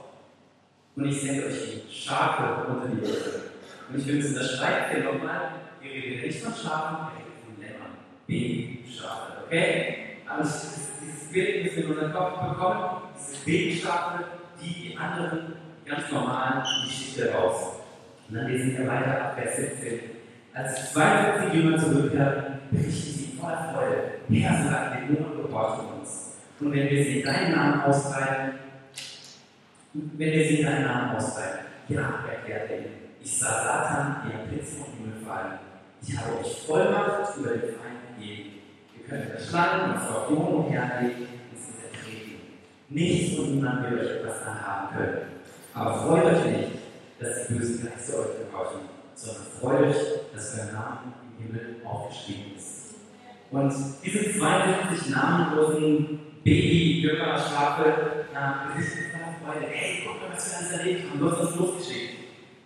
und 0.96 1.04
ich 1.06 1.20
sende 1.20 1.46
euch 1.46 1.84
die 1.88 1.94
Schafe 1.94 2.70
unter 2.70 2.88
die 2.88 3.00
Wölfe. 3.00 3.40
Und 3.88 3.98
ich 3.98 4.06
will 4.06 4.18
es 4.18 4.28
unterstreichen 4.28 4.94
hier 4.94 5.04
nochmal, 5.04 5.52
wir 5.80 5.90
reden 5.90 6.26
nicht 6.26 6.42
von 6.42 6.52
Schafen, 6.52 6.96
wir 6.96 7.24
reden 7.24 7.32
von 7.44 7.62
Lämmern, 7.62 7.96
Babyschafe, 8.26 9.44
okay? 9.46 9.96
Aber 10.28 10.42
dieses 10.42 11.32
Bild 11.32 11.64
müssen 11.64 11.76
wir 11.76 11.84
in 11.84 11.90
unseren 11.90 12.12
Kopf 12.12 12.48
bekommen, 12.48 12.84
diese 13.18 13.44
Babyschafe, 13.44 14.24
die 14.60 14.88
die 14.88 14.98
anderen 14.98 15.54
ganz 15.84 16.10
normal 16.10 16.62
in 16.62 16.88
die 16.88 16.94
Schichte 16.94 17.32
raus. 17.32 17.80
Und 18.28 18.36
dann 18.36 18.48
lesen 18.48 18.78
wir 18.78 18.86
weiter 18.86 19.24
ab 19.24 19.38
Vers 19.38 19.56
17. 19.56 20.00
Als 20.54 20.92
72 20.92 21.54
Jünger 21.54 21.78
zurückkehrten, 21.78 22.58
berichten 22.70 23.18
sie 23.18 23.36
voller 23.38 23.72
Freude, 23.72 24.02
Herr, 24.30 24.64
sagt 24.64 25.00
den 25.00 25.16
Dämonen 25.16 25.46
gehorchen 25.46 26.00
uns. 26.00 26.36
Und 26.60 26.72
wenn 26.72 26.90
wir 26.90 27.04
sie 27.04 27.20
in 27.20 27.26
deinen 27.26 27.52
Namen 27.52 27.82
austreiben, 27.82 28.54
wenn 29.94 30.32
wir 30.32 30.44
sie 30.48 30.60
in 30.60 30.66
deinen 30.66 30.86
Namen 30.86 31.16
austreiben, 31.16 31.66
ja, 31.88 32.24
erklärt 32.28 32.70
er 32.70 32.78
ich 33.24 33.38
sah 33.38 33.62
Satan 33.62 34.16
wie 34.24 34.34
ein 34.34 34.48
Blitz 34.48 34.78
vom 34.78 34.92
Himmel 34.98 35.24
fallen. 35.24 35.58
Ich 36.02 36.16
habe 36.16 36.40
euch 36.40 36.66
Vollmacht 36.66 37.36
über 37.36 37.50
den 37.50 37.60
Feind 37.60 38.18
gegeben. 38.18 38.50
Ihr 38.96 39.08
könnt 39.08 39.40
Schlangen 39.40 39.94
und 39.94 40.02
Skorpionen 40.02 40.54
umherlegen 40.54 41.28
und 41.52 41.58
sie 41.58 41.72
zertreten. 41.78 42.40
Nichts 42.88 43.38
und 43.38 43.54
niemand 43.54 43.90
wird 43.90 44.00
euch 44.00 44.10
etwas 44.16 44.42
anhaben 44.42 44.96
können. 44.96 45.18
Aber 45.72 45.94
freut 45.94 46.24
euch 46.24 46.44
nicht, 46.46 46.70
dass 47.20 47.46
die 47.46 47.54
bösen 47.54 47.88
Geister 47.88 48.18
euch 48.18 48.50
gehorchen, 48.50 48.80
sondern 49.14 49.44
freut 49.60 49.82
euch, 49.82 49.96
dass 50.34 50.58
euer 50.58 50.72
Name 50.72 51.12
im 51.38 51.46
Himmel 51.46 51.76
aufgeschrieben 51.84 52.56
ist. 52.56 52.96
Und 53.52 53.72
diese 54.04 54.36
72 54.36 55.10
namenlosen 55.14 56.18
Baby-Jünger-Schafe 56.42 58.22
voller 58.32 59.11
Freude: 59.44 59.66
Hey, 59.70 60.02
guck 60.06 60.20
mal, 60.20 60.34
was 60.34 60.50
wir 60.50 60.58
alles 60.58 60.72
erlebt 60.78 61.10
haben. 61.10 61.18
Du 61.18 61.30
hast 61.30 61.40
uns 61.40 61.56
losgeschickt. 61.56 62.14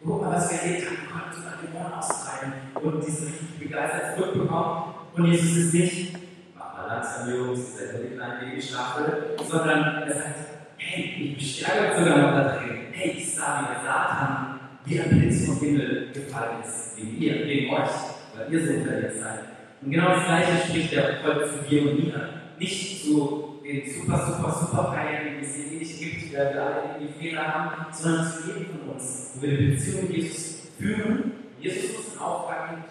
Guck 0.05 0.21
mal, 0.21 0.33
was 0.33 0.51
wir 0.51 0.59
erlebt 0.61 0.87
haben. 0.87 0.97
Wir 0.97 1.11
konnten 1.11 1.37
sogar 1.37 1.55
Dämonen 1.63 1.93
austreiben. 1.93 2.53
Und 2.75 3.07
die 3.07 3.11
sind 3.11 3.29
richtig 3.29 3.59
begeistert 3.59 4.17
zurückbekommen. 4.17 4.95
Und 5.17 5.25
Jesus 5.25 5.57
ist 5.57 5.75
nicht, 5.75 6.19
mach 6.55 6.77
mal 6.77 6.87
langsam, 6.87 7.35
Jungs, 7.35 7.81
ihr 7.81 7.87
seid 7.87 8.05
die 8.05 8.15
kleinen 8.17 8.41
Babyschafe, 8.41 9.37
sondern 9.49 10.03
er 10.03 10.15
sagt, 10.15 10.35
hey, 10.77 11.03
ich 11.19 11.39
bestärke 11.39 11.93
euch 11.93 11.99
sogar 11.99 12.19
noch 12.19 12.33
da 12.33 12.59
drin. 12.59 12.77
Hey, 12.93 13.11
ich 13.17 13.35
sah, 13.35 13.63
wie 13.63 13.75
der 13.75 13.83
Satan 13.83 14.57
wie 14.87 15.01
ein 15.01 15.11
Blitz 15.11 15.47
vom 15.47 15.59
Himmel 15.59 16.11
gefallen 16.13 16.63
ist, 16.65 16.97
wegen 16.97 17.21
ihr, 17.21 17.45
wegen 17.47 17.75
euch, 17.75 17.91
weil 18.37 18.53
ihr 18.53 18.67
so 18.67 18.73
unterwegs 18.75 19.19
seid. 19.19 19.41
Und 19.83 19.91
genau 19.91 20.11
das 20.11 20.25
Gleiche 20.25 20.69
spricht 20.69 20.93
er 20.93 21.23
heute 21.25 21.49
zu 21.49 21.69
dir 21.69 21.83
und 21.91 22.05
mir. 22.05 22.29
Nicht 22.59 23.05
zu 23.05 23.56
den 23.67 23.83
super, 23.91 24.19
super, 24.19 24.53
super 24.53 24.97
Heiligen, 24.97 25.41
die 25.41 25.47
es 25.47 25.55
hier 25.55 25.79
nicht 25.79 25.99
gibt, 25.99 26.37
weil 26.37 26.55
wir 26.55 26.63
alle 26.63 26.83
irgendwie 26.99 27.19
Fehler 27.19 27.47
haben, 27.55 27.93
sondern 27.93 28.27
zu 28.27 28.49
jedem 28.49 28.67
von 28.67 28.91
uns, 28.95 29.33
wo 29.35 29.43
wir 29.43 29.59
eine 29.59 29.69
Beziehung 29.69 30.03
mit 30.03 30.17
Jesus 30.17 30.69
führen. 30.79 31.33
Jesus 31.61 31.97
uns 31.97 32.13
einen 32.13 32.21
Auftrag 32.21 32.71
gibt, 32.71 32.89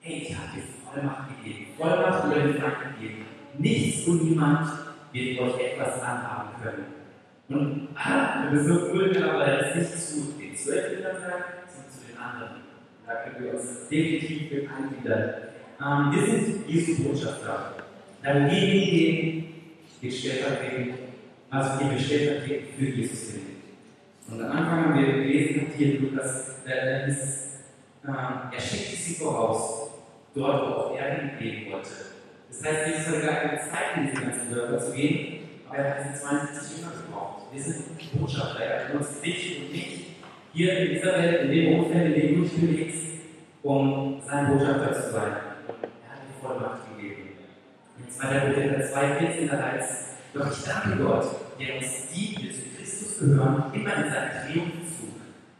hey, 0.00 0.26
ich 0.28 0.36
habe 0.36 0.48
dir 0.54 0.62
Vollmacht 0.84 1.28
gegeben, 1.28 1.66
Vollmacht 1.78 2.24
über 2.24 2.34
den 2.34 2.54
Feind 2.54 2.76
gegeben. 2.98 3.24
Nichts 3.58 4.08
und 4.08 4.24
niemand 4.24 4.68
wird 5.12 5.40
euch 5.40 5.60
etwas 5.60 6.00
anhaben 6.02 6.50
können. 6.62 7.00
Und 7.48 7.88
ah, 7.96 8.48
das 8.50 8.60
ist 8.60 8.68
so 8.68 8.74
cool, 8.92 9.16
aber 9.22 9.44
das 9.44 9.76
ist 9.76 9.76
nicht 9.76 9.98
zu 9.98 10.38
den 10.40 10.56
zwölf 10.56 10.94
Kindern 10.94 11.16
sagt, 11.20 11.70
sondern 11.70 11.90
zu 11.90 12.06
den 12.06 12.18
anderen. 12.18 12.62
Da 13.06 13.14
können 13.14 13.44
wir 13.44 13.54
uns 13.54 13.88
definitiv 13.88 14.50
mit 14.50 14.68
eingliedern. 14.70 15.34
Ähm, 15.84 16.12
wir 16.12 16.26
sind 16.26 16.68
Jesu 16.68 17.02
Botschafter. 17.02 17.74
Da 18.22 18.34
wo 18.34 18.38
wir 18.38 18.50
hingehen, 18.50 19.49
geht 20.00 20.12
stellvertretend, 20.12 20.94
also 21.50 21.78
gehen 21.78 21.90
wir 21.90 21.98
stellvertretend 21.98 22.68
für 22.78 22.84
Jesus 22.84 23.32
hin. 23.32 23.40
Und 24.30 24.42
am 24.42 24.50
Anfang 24.52 24.84
haben 24.84 24.98
wir 24.98 25.12
gelesen, 25.12 25.66
hier 25.76 25.94
in 25.94 26.02
Lukas, 26.02 26.62
äh, 26.66 27.08
ist, 27.10 27.60
äh, 28.04 28.08
er 28.08 28.60
schickte 28.60 28.96
sie 28.96 29.14
voraus, 29.14 29.90
dort, 30.34 30.62
wo 30.62 30.74
auch 30.74 30.96
er 30.96 31.14
hingehen 31.14 31.72
wollte. 31.72 31.90
Das 32.48 32.64
heißt, 32.64 32.86
Jesus 32.86 33.06
hatte 33.08 33.26
gar 33.26 33.34
keine 33.36 33.58
Zeit, 33.58 33.96
in 33.96 34.08
diese 34.08 34.22
ganzen 34.22 34.54
Dörfer 34.54 34.78
zu 34.78 34.92
gehen, 34.92 35.40
aber 35.68 35.78
er 35.78 35.90
hat 35.90 36.04
diese 36.04 36.22
72 36.22 36.78
Jünger 36.78 36.92
gebraucht. 36.92 37.42
Wir 37.52 37.62
sind 37.62 38.20
Botschafter, 38.20 38.60
er 38.64 38.88
hat 38.88 38.94
uns 38.94 39.20
dich 39.20 39.60
und 39.60 39.72
mich 39.72 40.06
hier 40.52 40.78
in 40.78 40.94
dieser 40.94 41.12
Welt, 41.18 41.42
in 41.42 41.50
dem 41.50 41.80
Umfeld, 41.80 42.16
in 42.16 42.20
dem 42.20 42.34
du 42.36 42.48
dich 42.48 42.60
bewegst, 42.60 43.06
um 43.62 44.20
sein 44.26 44.46
Botschafter 44.48 44.92
zu 44.94 45.12
sein. 45.12 45.32
Er 45.32 46.10
hat 46.10 46.22
dir 46.22 46.40
Vollmacht 46.40 46.96
gegeben. 46.96 47.19
In 48.10 48.28
2. 48.28 48.52
Korinther 48.52 48.90
2, 48.90 49.14
14 49.18 49.52
heißt 49.52 50.10
doch 50.34 50.50
ich 50.50 50.64
danke 50.64 51.02
Gott, 51.02 51.26
der 51.58 51.76
uns 51.76 52.08
die, 52.12 52.34
die 52.34 52.52
zu 52.52 52.62
Christus 52.76 53.18
gehören, 53.18 53.64
immer 53.72 53.96
in 53.96 54.10
seinen 54.10 54.30
Triumphzug, 54.46 55.14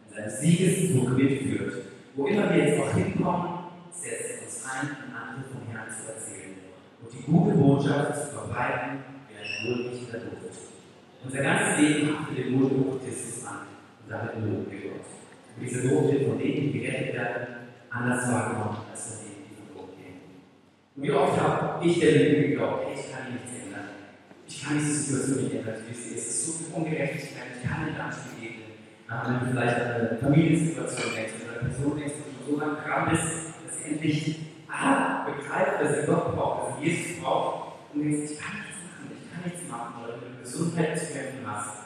in 0.08 0.14
seinen 0.14 0.30
Siegeszug 0.30 1.16
mitführt. 1.16 1.74
Wo 2.14 2.26
immer 2.26 2.50
wir 2.50 2.66
jetzt 2.66 2.80
auch 2.80 2.94
hinkommen, 2.94 3.48
setzt 3.92 4.30
er 4.30 4.42
uns 4.42 4.64
ein, 4.64 4.88
um 5.06 5.14
andere 5.14 5.44
vom 5.50 5.74
Herrn 5.74 5.88
zu 5.90 6.12
erzählen 6.12 6.56
und 7.02 7.12
die 7.12 7.22
gute 7.22 7.56
Botschaft 7.56 8.14
zu 8.14 8.36
verbreiten 8.36 8.98
wie 9.28 9.36
ein 9.38 9.66
wohlriechender 9.66 10.18
Duft. 10.18 10.58
Unser 11.24 11.42
ganzes 11.42 11.78
Leben 11.80 12.18
haftet 12.18 12.38
dem 12.38 12.60
Wohlgeruch 12.60 13.00
Christus 13.04 13.46
an 13.46 13.66
und 14.02 14.10
damit 14.10 14.34
loben 14.36 14.66
wir 14.70 14.90
Gott. 14.90 15.06
Und 15.56 15.62
diese 15.62 15.88
Duft 15.88 16.12
wird 16.12 16.28
von 16.28 16.38
denen, 16.38 16.72
die 16.72 16.80
gerettet 16.80 17.14
werden, 17.14 17.46
anders 17.90 18.30
wahrgenommen 18.30 18.78
als 18.90 19.06
von 19.06 19.16
denen, 19.26 19.44
die 19.50 19.54
verloren 19.54 19.96
gehen. 19.98 20.20
Und 20.89 20.89
wie 21.00 21.12
oft 21.12 21.40
habe 21.40 21.84
ich 21.84 21.98
der 21.98 22.12
Lüge 22.12 22.48
geglaubt, 22.48 22.88
ich 22.94 23.10
kann 23.10 23.32
nichts 23.32 23.50
ändern. 23.64 23.88
Ich 24.46 24.62
kann 24.62 24.78
diese 24.78 24.92
Situation 24.92 25.44
nicht 25.44 25.56
ändern, 25.56 25.74
wie 25.88 25.94
sie 25.94 26.14
ist. 26.14 26.28
Es 26.28 26.34
ist 26.34 26.46
so 26.46 26.52
viel 26.52 26.74
Ungerechtigkeit, 26.74 27.56
ich 27.56 27.68
kann 27.68 27.86
nicht 27.86 27.98
anders 27.98 28.18
begegnen. 28.28 28.66
Wenn 29.08 29.40
du 29.40 29.46
vielleicht 29.50 29.76
an 29.80 29.90
eine 29.92 30.18
Familiensituation 30.20 31.14
denkst 31.14 31.32
oder 31.42 31.60
eine 31.60 31.70
Person 31.70 31.98
denkst, 31.98 32.14
die 32.14 32.50
so 32.50 32.60
lange 32.60 32.76
dran 32.76 33.14
ist, 33.14 33.54
dass 33.64 33.78
sie 33.78 33.90
endlich 33.92 34.38
ah, 34.68 35.24
begreift, 35.24 35.80
dass 35.80 36.00
sie 36.00 36.06
Gott 36.06 36.36
braucht, 36.36 36.68
dass 36.68 36.78
sie 36.78 36.84
Jesus 36.84 37.22
braucht, 37.22 37.72
und 37.92 38.02
denkst, 38.04 38.32
ich 38.32 38.38
kann 38.38 38.54
nichts 38.60 38.78
machen, 38.84 39.10
ich 39.10 39.32
kann 39.32 39.42
nichts 39.50 39.68
machen, 39.68 39.94
wenn 40.04 40.36
du 40.36 40.42
Gesundheit 40.42 40.98
zu 40.98 41.06
kämpfen 41.12 41.44
hast. 41.46 41.76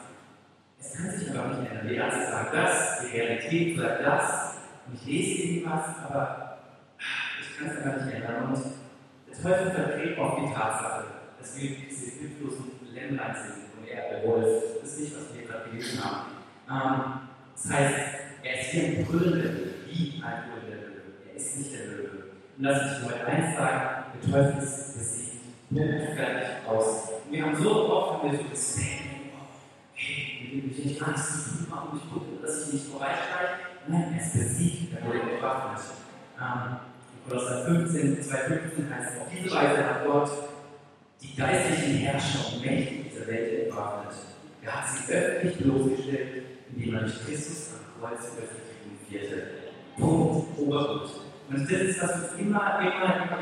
Es 0.77 0.93
kann 0.93 1.09
sich 1.09 1.29
aber 1.31 1.55
nicht 1.55 1.71
ändern. 1.71 1.87
Die 1.87 1.95
Ärzte 1.95 2.31
sagen 2.31 2.49
das, 2.51 2.99
die 3.01 3.17
Realität 3.17 3.77
sagt 3.77 4.05
das, 4.05 4.55
und 4.85 4.93
ich 4.93 5.05
lese 5.07 5.41
irgendwas, 5.41 5.85
aber 6.05 6.57
ich 7.41 7.57
kann 7.57 7.67
es 7.69 7.85
aber 7.85 8.05
nicht 8.05 8.13
ändern. 8.13 8.53
Und 8.53 8.84
Teufel 9.41 9.71
verdreht 9.71 10.17
auch 10.19 10.39
die 10.39 10.53
Tatsache, 10.53 11.05
dass 11.39 11.59
wir 11.59 11.69
diese 11.89 12.11
hilflosen 12.19 12.71
Lämmlein 12.93 13.35
sind 13.35 13.65
und 13.77 13.87
er 13.87 14.27
Wolf. 14.27 14.63
Das 14.81 14.91
ist 14.91 14.99
nicht, 14.99 15.15
was 15.15 15.37
wir 15.37 15.47
gerade 15.47 15.69
gelesen 15.69 16.03
haben. 16.03 16.31
Ähm, 16.69 17.19
das 17.55 17.71
heißt, 17.71 17.95
er 18.43 18.61
ist 18.61 18.73
wie 18.73 18.79
ein 18.81 19.05
brüllender 19.05 19.37
Löwe, 19.37 19.73
wie 19.87 20.23
ein 20.23 20.43
brüllender 20.49 20.87
Löwe. 20.87 21.01
Er 21.29 21.35
ist 21.35 21.57
nicht 21.57 21.73
der 21.73 21.85
Löwe. 21.87 22.23
Und 22.57 22.63
lass 22.63 23.01
mich 23.01 23.11
heute 23.11 23.25
eins 23.25 23.57
sagen, 23.57 24.05
der 24.13 24.31
Teufel 24.31 24.63
ist 24.63 24.97
besiegt. 24.97 25.25
Punkt, 25.69 26.15
fertig, 26.15 26.49
aus. 26.67 27.09
Und 27.25 27.31
wir 27.31 27.45
haben 27.45 27.55
so 27.55 27.91
oft 27.91 28.23
haben 28.23 28.31
wir 28.31 28.39
so 28.39 28.45
Respekt, 28.45 29.01
hey, 29.93 30.37
wir 30.41 30.49
geben 30.49 30.67
mich 30.69 30.85
nicht 30.85 31.01
Angst, 31.01 31.61
ich 31.61 31.69
mache 31.69 31.95
mich 31.95 32.03
gut, 32.11 32.43
dass 32.43 32.67
ich 32.67 32.73
nicht 32.73 32.87
vorbeischreibe. 32.87 33.59
Nein, 33.87 34.13
er 34.13 34.25
ist 34.25 34.33
besiegt, 34.33 34.93
er 34.95 35.05
wurde 35.05 35.19
bewaffnet. 35.19 35.81
Ähm, 36.39 36.77
Kolosser 37.27 37.65
15, 37.65 38.21
2,15 38.21 38.89
heißt 38.89 39.15
es, 39.15 39.21
auf 39.21 39.27
diese 39.35 39.55
Weise 39.55 39.83
hat 39.83 40.05
Gott 40.05 40.29
die 41.21 41.35
geistlichen 41.35 41.97
Herrscher 41.97 42.53
und 42.53 42.65
Mächte 42.65 42.95
dieser 43.09 43.27
Welt 43.27 43.63
entwaffnet. 43.63 44.13
Er 44.61 44.71
hat 44.71 44.85
sie 44.89 45.13
öffentlich 45.13 45.57
bloßgestellt, 45.57 46.43
indem 46.75 46.93
er 46.93 47.01
durch 47.01 47.25
Christus 47.25 47.71
am 47.73 48.09
Kreuz 48.09 48.19
öffentlich 48.19 49.09
triumphierte. 49.09 49.43
Punkt, 49.97 50.59
Oberpunkt. 50.59 51.09
Und 51.49 51.71
das 51.71 51.81
ist, 51.81 52.01
was 52.03 52.37
wir 52.37 52.45
immer, 52.45 52.79
immer, 52.79 53.39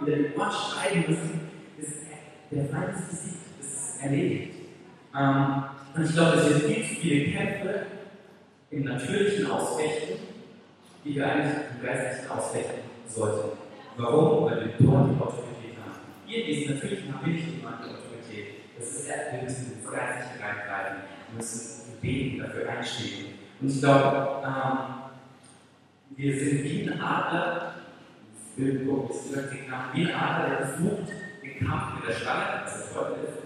in 0.00 0.06
den 0.06 0.34
Ohren 0.34 0.50
schreiben 0.52 1.04
müssen, 1.08 1.40
ist, 1.78 1.92
der 2.50 2.66
Feind 2.66 2.98
ist 2.98 3.10
besiegt, 3.10 3.36
das 3.60 3.66
ist 3.66 4.02
erledigt. 4.02 4.54
Ähm, 5.18 5.64
und 5.94 6.04
ich 6.04 6.12
glaube, 6.12 6.36
dass 6.36 6.48
wir 6.50 6.68
viel 6.68 6.84
zu 6.84 6.94
viele 7.00 7.32
Kämpfe 7.32 7.86
im 8.70 8.84
Natürlichen 8.84 9.50
ausfechten, 9.50 10.33
die 11.04 11.14
wir 11.14 11.26
eigentlich 11.26 11.52
im 11.76 11.84
Geistlichen 11.84 12.30
ausfechten 12.30 12.80
sollten. 13.06 13.58
Warum? 13.96 14.46
Weil 14.46 14.60
wir 14.64 14.86
dort 14.86 15.10
die 15.10 15.20
Autorität 15.20 15.76
haben. 15.78 16.00
Hier 16.26 16.44
in 16.44 16.46
diesem 16.46 16.74
Natürlichen 16.74 17.14
haben 17.14 17.26
wir 17.26 17.32
nicht 17.34 17.60
immer 17.60 17.78
die 17.78 17.90
Autorität. 17.90 18.46
Das 18.78 18.88
ist 18.88 19.08
ja, 19.08 19.14
wir 19.32 19.42
müssen 19.42 19.72
ins 19.74 19.90
Geistliche 19.90 20.42
reingreifen. 20.42 20.96
Wir 21.28 21.36
müssen 21.36 22.00
beten, 22.00 22.38
dafür 22.40 22.68
einstehen. 22.70 23.26
Und 23.60 23.68
ich 23.68 23.80
glaube, 23.80 24.42
ähm, 24.44 24.78
wir 26.16 26.38
sind 26.38 26.64
wie 26.64 26.88
ein 26.88 27.00
Adler, 27.00 27.74
wie 28.56 28.70
ein 28.70 30.14
Adler, 30.14 30.48
der 30.48 30.66
versucht, 30.66 31.08
den 31.42 31.66
Kampf 31.66 31.94
mit 31.96 32.08
der 32.08 32.14
Schlange, 32.14 32.62
was 32.64 32.78
der 32.78 32.94
Teufel 32.94 33.24
ist, 33.24 33.38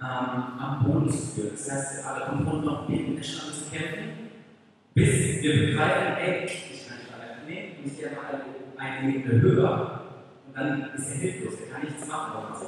ähm, 0.00 0.60
am 0.60 0.84
Boden 0.84 1.10
zu 1.10 1.18
führen. 1.18 1.50
Das 1.52 1.70
heißt, 1.70 2.06
Adler 2.06 2.26
kommt 2.26 2.46
runter 2.46 2.80
und 2.80 2.88
mit 2.88 3.18
der 3.18 3.22
Schlange 3.22 3.52
zu 3.52 3.70
kämpfen, 3.70 4.30
bis 4.94 5.42
wir 5.42 5.66
begreifen, 5.66 6.16
ey, 6.18 6.44
ich 6.44 6.83
nehmen 7.46 7.72
und 7.78 7.86
ich 7.86 8.02
mal 8.02 8.40
eine 8.76 9.14
Ebene 9.14 9.40
höher. 9.40 10.00
Und 10.46 10.56
dann 10.56 10.90
ist 10.94 11.10
er 11.10 11.16
hilflos, 11.16 11.54
er 11.66 11.72
kann 11.74 11.84
nichts 11.84 12.06
machen. 12.06 12.52
Also, 12.52 12.66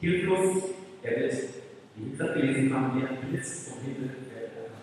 hilflos, 0.00 0.62
er 1.02 1.20
wird, 1.20 1.34
wie 1.96 2.16
gerade 2.16 2.40
gelesen 2.40 2.74
haben, 2.74 3.00
wie 3.00 3.06
ein 3.06 3.30
Blitz 3.30 3.68
vom 3.68 3.80
Himmel 3.82 4.10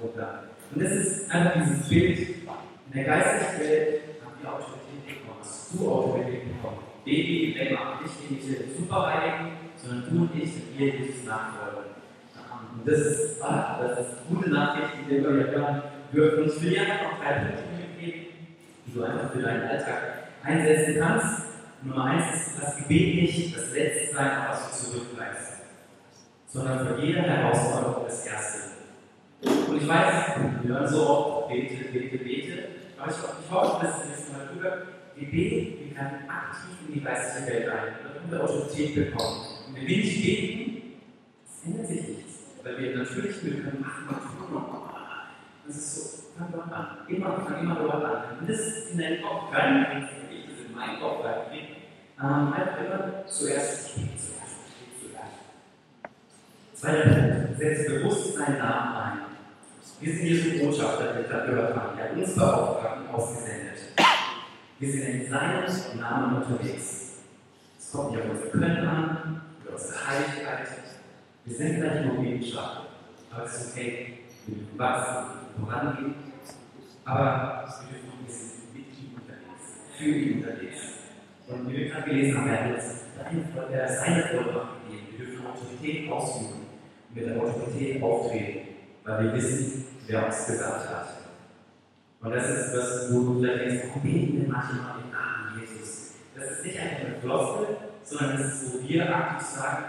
runter. 0.01 0.43
Und 0.73 0.83
das 0.83 0.91
ist 0.91 1.31
einfach 1.31 1.53
dieses 1.63 1.87
Bild, 1.89 2.19
in 2.19 2.93
der 2.93 3.03
geistigen 3.03 3.69
Welt 3.69 4.01
haben 4.23 4.41
wir 4.41 4.53
Autorität 4.53 5.05
bekommen, 5.05 5.39
hast 5.41 5.73
du 5.73 5.91
Autorität 5.91 6.41
bekommen. 6.47 6.79
Baby, 7.05 7.55
Lämmer, 7.57 8.01
nicht 8.01 8.31
irgendwelche 8.31 8.75
Superheiligen, 8.77 9.51
sondern 9.77 10.09
du 10.09 10.21
und 10.21 10.41
ich, 10.41 10.51
die 10.51 10.79
wir 10.79 10.87
Jesus 10.87 11.25
nachfolgen. 11.25 11.95
Und 12.77 12.87
das 12.87 12.99
ist, 12.99 13.43
ah, 13.43 13.79
das 13.81 13.99
ist 13.99 14.17
gute 14.27 14.49
Nachricht, 14.49 14.89
die 14.99 15.11
wir 15.11 15.17
immer 15.19 15.33
wieder 15.35 15.51
hören 15.51 15.81
dürfen. 16.13 16.43
Und 16.43 16.49
ich 16.49 16.61
will 16.63 16.79
einfach 16.79 17.03
noch 17.03 17.19
drei 17.19 17.33
Punkte 17.33 17.74
du 18.95 19.03
einfach 19.03 19.31
für 19.31 19.41
deinen 19.41 19.67
Alltag 19.67 20.29
einsetzen 20.43 20.95
kannst. 20.99 21.43
Nummer 21.81 22.05
eins 22.05 22.35
ist 22.35 22.61
das 22.61 22.77
Gebet 22.77 23.15
nicht 23.15 23.55
das 23.55 23.73
Letzte 23.73 24.15
sein, 24.15 24.31
was 24.49 24.81
du 24.81 24.91
zurückbleibst, 24.91 25.53
sondern 26.47 26.87
für 26.87 27.05
jede 27.05 27.21
Herausforderung 27.21 28.05
das 28.05 28.25
Erste. 28.25 28.59
Und 29.43 29.77
ich 29.77 29.87
weiß, 29.87 30.13
wir 30.63 30.73
hören 30.73 30.87
so 30.87 31.07
oft, 31.07 31.49
bete, 31.49 31.91
bete, 31.91 32.17
bete. 32.17 32.63
Aber 32.97 33.11
ich, 33.11 33.17
ich 33.17 33.51
hoffe, 33.51 33.85
dass 33.85 34.03
wir 34.03 34.15
jetzt 34.15 34.31
mal 34.31 34.47
drüber, 34.47 34.77
beten, 35.15 35.89
wir 35.89 35.95
können 35.95 36.29
aktiv 36.29 36.71
in 36.87 36.93
die 36.93 37.01
geistliche 37.01 37.47
Welt 37.47 37.69
ein, 37.69 37.93
damit 38.03 38.31
wir 38.31 38.43
Autorität 38.43 38.95
bekommen. 38.95 39.41
Und 39.67 39.75
wenn 39.75 39.87
wir 39.87 39.97
nicht 39.97 40.23
beten, 40.23 40.81
das 41.45 41.65
ändert 41.65 41.87
sich 41.87 42.07
nichts. 42.07 42.33
Weil 42.63 42.77
wir 42.79 42.97
natürlich, 42.97 43.43
wir 43.43 43.53
können 43.61 43.81
machen 43.81 44.07
und 44.09 44.47
tun 44.47 44.57
und 44.57 44.85
das 45.67 45.75
ist 45.75 45.95
so, 45.95 46.14
fang 46.37 46.51
dort 46.51 46.71
an. 46.71 46.97
Immer, 47.07 47.39
fang 47.39 47.59
immer 47.61 47.75
dort 47.75 48.03
an. 48.03 48.39
Und 48.39 48.49
das 48.49 48.91
in 48.91 48.97
deinen 48.97 49.21
Kopf 49.21 49.53
reinkriegst, 49.53 50.13
wenn 50.29 50.37
ich 50.37 50.45
das 50.45 50.65
in 50.67 50.75
meinen 50.75 50.99
Kopf 50.99 51.23
reinkriege, 51.23 51.67
ähm, 52.21 52.53
einfach 52.53 52.79
immer 52.79 53.25
zuerst, 53.25 53.97
ich 53.97 54.03
bete 54.03 54.17
zuerst, 54.17 54.55
ich 54.69 54.87
bete 54.87 55.13
zuerst. 55.13 55.35
Zweiter 56.73 57.09
Punkt, 57.09 57.57
setz 57.57 57.87
bewusst 57.87 58.39
deinen 58.39 58.57
Namen 58.57 58.95
ein. 58.95 59.17
Wir 60.01 60.13
sind 60.13 60.25
Jesu 60.25 60.65
Botschafter, 60.65 61.13
die 61.13 61.19
wir 61.19 61.23
gerade 61.23 61.49
gehört 61.49 61.75
haben. 61.75 61.97
Er 61.97 62.09
hat 62.09 62.17
uns 62.17 62.35
beauftragt 62.35 62.97
und 62.99 63.15
ausgesendet. 63.15 63.77
Wir 64.77 64.91
sind 64.91 65.03
in 65.03 65.29
seinem 65.29 65.99
Namen 65.99 66.35
unterwegs. 66.35 67.23
Es 67.79 67.91
kommt 67.91 68.11
nicht 68.11 68.23
auf 68.23 68.31
unser 68.31 68.47
Können 68.47 68.87
an, 68.87 69.41
oder 69.63 69.73
unsere 69.73 70.07
Heiligkeit. 70.07 70.67
Wir 71.45 71.55
sind 71.55 71.81
da 71.81 71.93
nicht 71.93 72.13
nur 72.13 72.23
Wissenschaft. 72.23 72.81
Aber 73.31 73.45
es 73.45 73.55
ist 73.55 73.71
okay, 73.71 74.14
wir 74.47 74.79
wachsen, 74.79 75.25
vorangehen. 75.59 76.15
Aber 77.05 77.65
wir 77.81 77.87
dürfen 77.89 78.09
auch 78.09 78.19
ein 78.19 78.25
bisschen 78.25 78.73
mit 78.73 78.85
ihm 78.97 79.15
unterwegs, 79.15 79.63
für 79.97 80.05
ihn 80.05 80.37
unterwegs. 80.37 80.81
Und 81.47 81.69
wie 81.69 81.77
wir 81.77 81.89
gerade 81.89 82.09
gelesen 82.09 82.37
haben, 82.37 82.49
er 82.49 82.63
hat 82.63 82.75
uns 82.75 82.85
seine 83.99 84.23
Vollmacht 84.23 84.83
gegeben. 84.83 85.07
Wir 85.11 85.25
dürfen 85.25 85.45
Autorität 85.45 86.11
ausüben 86.11 86.65
und 87.09 87.15
mit 87.15 87.25
der 87.27 87.37
Autorität 87.37 88.01
auftreten 88.01 88.75
weil 89.05 89.25
wir 89.25 89.33
wissen, 89.33 89.85
wer 90.07 90.25
uns 90.25 90.47
gesagt 90.47 90.89
hat. 90.89 91.07
Und 92.21 92.31
das 92.31 92.49
ist 92.49 92.73
das, 92.73 93.13
wo 93.13 93.21
du 93.21 93.39
vielleicht 93.39 93.61
denkst, 93.61 93.83
warum 93.87 94.01
beten 94.01 94.41
denn 94.41 94.51
manchmal 94.51 94.95
den 94.99 95.11
Namen 95.11 95.61
Jesus? 95.61 96.13
Das 96.35 96.51
ist 96.51 96.65
nicht 96.65 96.79
einfach 96.79 97.05
eine 97.05 97.19
Floskel, 97.21 97.67
sondern 98.03 98.37
das 98.37 98.53
ist, 98.53 98.73
wo 98.73 98.87
wir 98.87 99.15
aktiv 99.15 99.47
sagen, 99.47 99.83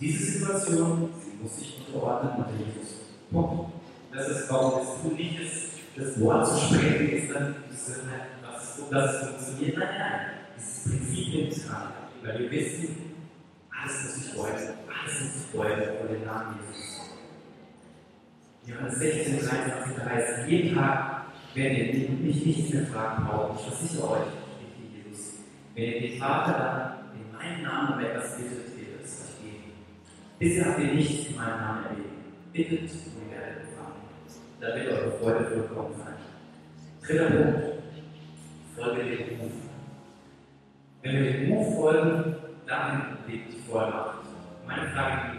diese 0.00 0.24
Situation, 0.24 1.10
sie 1.22 1.42
muss 1.42 1.56
sich 1.58 1.86
unterordnen 1.86 2.44
unter 2.44 2.52
Jesus. 2.52 3.00
Punkt. 3.30 3.75
Das 4.16 4.28
ist, 4.28 4.50
warum 4.50 4.80
es 4.80 5.02
tun 5.02 5.14
nicht 5.14 5.38
ist, 5.38 5.72
das 5.94 6.18
Wort 6.20 6.48
zu 6.48 6.56
sprechen, 6.56 7.10
ist 7.10 7.34
dann, 7.34 7.54
dass, 7.70 8.90
dass 8.90 9.14
es 9.14 9.28
funktioniert. 9.28 9.78
Nein, 9.78 9.88
nein, 9.98 10.20
Prinzip 10.56 11.48
ist 11.50 11.68
dran. 11.68 11.92
Weil 12.22 12.38
wir 12.38 12.50
wissen, 12.50 12.96
alles 13.70 14.04
muss 14.04 14.14
sich 14.14 14.32
freuen, 14.32 14.54
alles 14.54 15.20
muss 15.20 15.34
sich 15.34 15.50
freuen 15.52 15.82
vor 15.98 16.08
dem 16.08 16.24
Namen 16.24 16.58
Jesus. 16.60 17.12
Johannes 18.66 18.98
16, 18.98 19.38
23, 19.38 19.96
da 19.96 20.10
heißt, 20.10 20.48
jeden 20.48 20.74
Tag 20.74 21.26
werdet 21.54 21.94
ihr 21.94 22.08
mich 22.08 22.46
nichts 22.46 22.72
mehr 22.72 22.86
fragen 22.86 23.26
brauchen. 23.26 23.58
Ich 23.58 23.66
versichere 23.66 24.10
euch, 24.12 24.26
spricht 24.54 25.06
Jesus, 25.06 25.34
wenn 25.74 25.84
ihr 25.84 26.00
den 26.00 26.18
Vater 26.18 26.52
dann 26.58 27.20
in 27.20 27.32
meinem 27.32 27.62
Namen 27.62 27.94
um 27.94 28.00
etwas 28.00 28.36
bittet, 28.36 28.76
wird 28.76 29.04
es 29.04 29.20
euch 29.20 29.44
geben. 29.44 29.72
Bisher 30.38 30.64
habt 30.64 30.80
ihr 30.80 30.94
nichts 30.94 31.28
in 31.28 31.36
meinem 31.36 31.60
Namen 31.60 31.84
erlebt. 31.84 32.52
Bittet 32.52 32.90
und. 32.90 33.25
Da 34.60 34.68
wird 34.74 34.88
eure 34.88 35.12
Freude 35.18 35.44
vollkommen 35.44 35.94
sein. 35.98 36.14
Dritter 37.02 37.30
Punkt. 37.30 37.76
Folge 38.74 39.04
dem 39.04 39.40
Ruf. 39.40 39.52
Wenn 41.02 41.24
wir 41.24 41.32
dem 41.32 41.52
Ruf 41.52 41.76
folgen, 41.76 42.34
dann 42.66 43.18
liegt 43.26 43.52
die 43.52 43.58
Vollmacht. 43.58 44.24
Meine 44.66 44.88
Frage, 44.88 45.38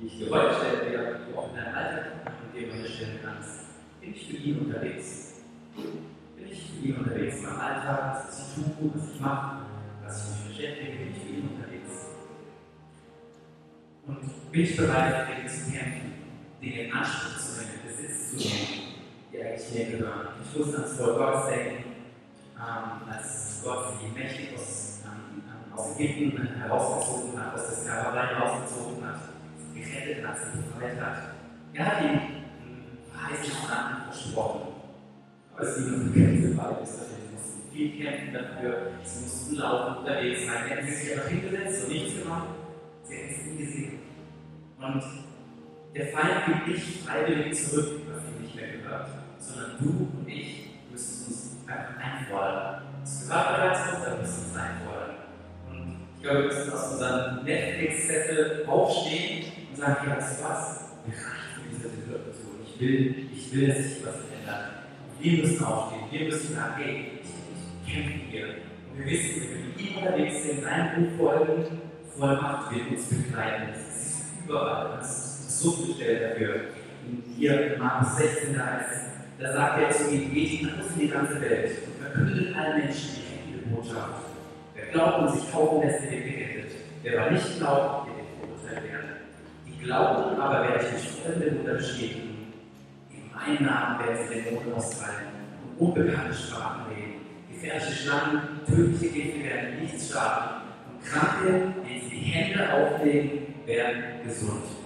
die 0.00 0.06
ich 0.06 0.18
dir 0.18 0.30
heute 0.30 0.54
stellen 0.54 0.92
werde, 0.92 1.18
die 1.18 1.32
du 1.32 1.38
auch 1.38 1.48
in 1.50 1.56
deinem 1.56 1.74
Alltag 1.74 2.04
und 2.26 2.60
dir 2.60 2.72
heute 2.72 2.88
stellen 2.88 3.18
kannst. 3.24 3.60
Bin 4.00 4.14
ich 4.14 4.28
für 4.28 4.36
ihn 4.36 4.58
unterwegs? 4.60 5.40
Bin 5.74 6.48
ich 6.50 6.70
für 6.70 6.86
ihn 6.86 6.96
unterwegs 6.96 7.36
in 7.38 7.42
meinem 7.44 7.60
Alltag, 7.60 8.24
was 8.28 8.38
ich 8.38 8.54
tue, 8.54 8.90
was 8.94 9.14
ich 9.14 9.20
mache, 9.20 9.56
was 10.04 10.22
ich 10.22 10.48
mich 10.48 10.56
beschäftige, 10.56 10.98
bin 10.98 11.12
ich 11.12 11.22
für 11.22 11.28
ihn 11.28 11.48
unterwegs? 11.48 12.06
Und 14.06 14.52
bin 14.52 14.60
ich 14.62 14.76
bereit, 14.76 15.28
dagegen 15.28 15.48
zu 15.48 15.70
kämpfen, 15.70 16.12
In 16.62 16.92
Anspruch 16.92 17.38
zu 17.40 17.60
nehmen, 17.60 17.80
Besitz 17.86 18.30
zu 18.30 18.36
nehmen, 18.36 18.94
die 19.32 19.42
eigentlich 19.42 19.72
mir 19.72 19.96
gehören? 19.96 20.28
Ich 20.44 20.58
muss 20.58 20.74
ans 20.74 20.92
Volk 20.92 21.16
Gottes 21.16 21.48
denken, 21.48 21.84
ähm, 22.56 23.08
als 23.10 23.62
Gott 23.64 23.94
sie 23.98 24.18
mächtig 24.18 24.54
aus, 24.54 25.00
ähm, 25.06 25.42
aus 25.74 25.98
Ägypten 25.98 26.46
herausgezogen 26.60 27.40
hat, 27.40 27.54
aus 27.54 27.66
der 27.66 27.76
Sklaverei 27.76 28.26
herausgezogen 28.26 29.06
hat, 29.06 29.20
sie 29.72 29.80
gerettet 29.80 30.26
hat, 30.26 30.36
sie 30.36 30.58
befreit 30.60 31.00
hat. 31.00 31.16
Er 31.72 31.86
hat 31.86 32.04
ihm 32.04 32.20
verheißenes 33.10 33.68
Land 33.70 34.12
versprochen. 34.12 34.60
Aber 35.56 35.66
es 35.66 35.76
ging 35.76 35.94
um 35.94 36.12
Kämpfe 36.12 36.54
beides. 36.54 36.98
Also 36.98 37.14
sie 37.16 37.34
mussten 37.34 37.72
viel 37.72 38.04
kämpfen 38.04 38.34
dafür, 38.34 38.92
sie 39.02 39.22
mussten 39.22 39.54
laufen 39.56 39.96
unterwegs 39.96 40.44
sein. 40.44 40.64
Sie 40.64 40.74
hätten 40.74 40.94
sich 40.94 41.12
einfach 41.12 41.28
hingesetzt 41.28 41.84
und 41.84 41.92
nichts 41.92 42.22
gemacht. 42.22 42.48
Sie 43.04 43.14
hätten 43.16 43.34
es 43.34 43.46
nie 43.46 43.64
gesehen. 43.64 43.98
Und 44.78 45.29
der 45.94 46.06
Feind 46.08 46.46
gibt 46.46 46.68
nicht 46.68 47.04
freiwillig 47.04 47.54
zurück, 47.54 48.02
was 48.12 48.22
ihm 48.24 48.42
nicht 48.42 48.54
mehr 48.54 48.68
gehört, 48.68 49.08
sondern 49.38 49.76
du 49.80 50.08
und 50.18 50.28
ich 50.28 50.70
müssen 50.90 51.26
uns 51.26 51.56
einfach 51.66 51.96
einfordern. 51.98 52.82
Es 53.02 53.28
gehört 53.28 53.56
bereits 53.56 53.80
uns, 53.80 54.06
wir 54.06 54.16
müssen 54.20 54.44
uns 54.44 54.56
einfordern. 54.56 55.16
Und 55.68 55.96
ich 56.16 56.22
glaube, 56.22 56.38
wir 56.38 56.46
müssen 56.46 56.72
aus 56.72 56.92
unserem 56.92 57.44
Netflix-Zettel 57.44 58.64
aufstehen 58.66 59.44
und 59.70 59.76
sagen, 59.76 59.96
ja, 60.08 60.16
weißt 60.16 60.40
du 60.40 60.44
was? 60.44 60.80
Mir 61.06 61.14
reicht 61.14 61.54
für 61.54 61.68
diese 61.70 61.88
Situation. 61.88 62.54
Ich 62.64 62.80
will, 62.80 63.28
ich 63.34 63.54
will, 63.54 63.68
dass 63.68 63.78
sich 63.78 64.06
was 64.06 64.14
ändert. 64.14 64.70
Wir 65.18 65.42
müssen 65.42 65.64
aufstehen. 65.64 66.02
Wir 66.10 66.24
müssen 66.26 66.54
sagen, 66.54 66.74
hey, 66.76 67.20
ich, 67.22 67.86
ich 67.86 67.92
kämpfe 67.92 68.18
hier. 68.30 68.46
Und 68.92 68.98
wir 68.98 69.06
wissen, 69.06 69.42
wenn 69.42 69.76
wir 69.76 69.90
ihm 69.90 69.96
unterwegs 69.96 70.42
sind, 70.44 70.62
seinem 70.62 71.16
Buch 71.16 71.18
folgen, 71.18 71.80
Vollmacht 72.16 72.74
wird 72.74 72.90
uns 72.90 73.06
begleiten. 73.06 73.72
Das 73.72 73.96
ist 73.96 74.24
überall. 74.46 74.98
Das 74.98 75.18
ist 75.18 75.29
bestellt 75.62 76.22
dafür. 76.22 76.54
Und 77.06 77.22
hier 77.36 77.74
in 77.74 77.78
Markus 77.80 78.16
16, 78.16 78.54
da, 78.54 78.78
ist, 78.78 79.10
da 79.38 79.52
sagt 79.52 79.82
er 79.82 79.90
zu 79.90 80.10
ihm, 80.10 80.32
geht 80.32 80.48
hinaus 80.48 80.86
in 80.94 81.00
die 81.00 81.08
ganze 81.08 81.40
Welt 81.40 81.70
und 81.86 82.04
verkündet 82.04 82.56
allen 82.56 82.78
Menschen 82.78 83.10
die 83.16 83.54
rechte 83.54 83.68
Botschaft. 83.68 84.22
Wer 84.74 84.86
glaubt 84.92 85.18
und 85.20 85.40
sich 85.40 85.50
taufen 85.50 85.80
lässt, 85.82 86.02
der 86.04 86.10
wird 86.10 86.24
gerettet. 86.24 86.72
Wer 87.02 87.20
aber 87.20 87.30
nicht 87.30 87.58
glaubt, 87.58 88.08
der 88.08 88.16
wird 88.16 88.28
verurteilt 88.38 88.92
werden. 88.92 89.10
Die 89.66 89.84
glauben 89.84 90.40
aber, 90.40 90.68
werde 90.68 90.84
ich 90.86 90.92
nicht 90.92 91.20
fremde 91.20 91.58
Wunder 91.58 91.74
bestätigen. 91.74 92.52
In 93.10 93.30
meinem 93.32 93.66
Namen 93.66 94.06
werden 94.06 94.18
sie 94.28 94.34
den 94.34 94.54
Mond 94.54 94.76
austreiben 94.76 95.28
und 95.78 95.86
unbekannte 95.86 96.34
Sprachen 96.34 96.82
reden. 96.94 97.20
Gefährliche 97.52 97.92
Schlangen, 97.92 98.40
tödliche 98.66 99.08
Gifte 99.12 99.44
werden 99.44 99.80
nichts 99.80 100.12
schaden. 100.12 100.62
Und 100.90 101.04
Kranke, 101.04 101.72
denen 101.86 102.00
sie 102.08 102.16
die 102.16 102.30
Hände 102.30 102.72
auflegen, 102.72 103.30
werden 103.66 104.02
gesund. 104.24 104.79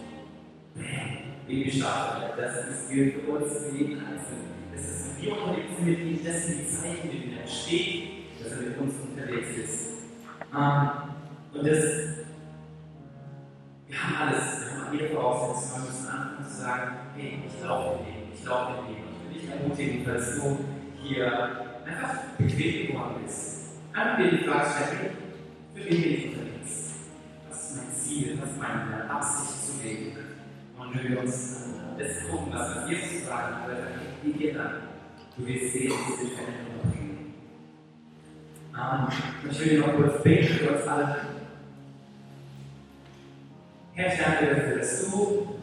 Wie 1.46 1.64
gestartet. 1.64 2.32
Das 2.36 2.88
gilt 2.88 3.14
für 3.14 3.30
uns 3.30 3.52
für 3.52 3.76
jeden 3.76 3.98
Einzelnen. 3.98 4.54
Das 4.72 4.82
ist 4.82 5.04
wir 5.24 5.40
unterwegs 5.40 5.76
sind 5.76 5.86
mit 5.86 5.98
ihm, 6.00 6.24
das 6.24 6.46
sind 6.46 6.60
die 6.60 6.68
Zeichen, 6.68 7.10
denen 7.10 7.38
er 7.40 7.48
steht, 7.48 8.04
dass 8.42 8.52
er 8.52 8.58
mit 8.58 8.78
uns 8.78 8.94
unterwegs 9.00 9.56
ist. 9.56 9.88
Ähm, 10.54 10.90
und 11.54 11.66
das, 11.66 11.84
wir 13.88 14.02
haben 14.02 14.28
alles, 14.28 14.44
wir 14.60 14.84
haben 14.84 14.92
jede 14.92 15.08
Voraussetzung, 15.14 15.82
wir 15.82 15.90
müssen 15.90 16.08
anfangen 16.08 16.48
zu 16.48 16.56
sagen, 16.56 16.96
hey, 17.16 17.42
ich 17.46 17.64
laufe 17.64 18.00
im 18.00 18.06
Leben, 18.06 18.32
ich 18.34 18.44
laufe 18.44 18.72
Leben. 18.88 19.04
Und 19.04 19.30
ich 19.30 19.34
will 19.34 19.40
dich 19.40 19.50
ermutigen, 19.50 20.04
falls 20.04 20.36
du 20.36 20.58
hier 21.02 21.32
einfach 21.86 22.14
bequem 22.38 22.86
geworden 22.88 23.14
bist. 23.24 23.78
Einfach 23.92 24.18
dir 24.18 24.30
die 24.30 24.44
Frage 24.44 24.70
stellen, 24.70 25.16
für 25.74 25.84
wen 25.84 26.02
bin 26.02 26.14
ich 26.14 26.26
unterwegs? 26.26 26.94
Was 27.48 27.70
ist 27.70 27.76
mein 27.76 27.94
Ziel, 27.94 28.38
was 28.40 28.50
ist 28.50 28.58
meine 28.58 29.10
Absicht 29.10 29.66
zu 29.66 29.82
leben? 29.82 30.03
Und 30.86 30.94
wenn 30.94 31.12
wir 31.12 31.20
uns 31.20 31.64
das 31.98 32.28
gucken, 32.28 32.52
was 32.52 32.88
Jesus 32.88 33.28
dann 33.28 33.64
wie 34.22 34.32
dir 34.32 34.54
dann? 34.54 34.72
Du 35.36 35.46
wirst 35.46 35.72
sehen, 35.72 35.90
dass 35.90 36.20
wir 36.20 36.30
Veränderung 36.36 36.92
bringen. 36.92 37.34
Ähm, 38.74 39.50
ich 39.50 39.60
will 39.60 39.78
noch 39.80 39.96
kurz 39.96 40.22
beten 40.22 40.54
für 40.54 40.70
uns 40.70 40.86
alle. 40.86 41.16
Herr, 43.94 44.12
ich 44.12 44.20
danke 44.20 44.44
dir 44.44 44.54
dafür, 44.54 44.78
dass 44.78 45.10
du 45.10 45.60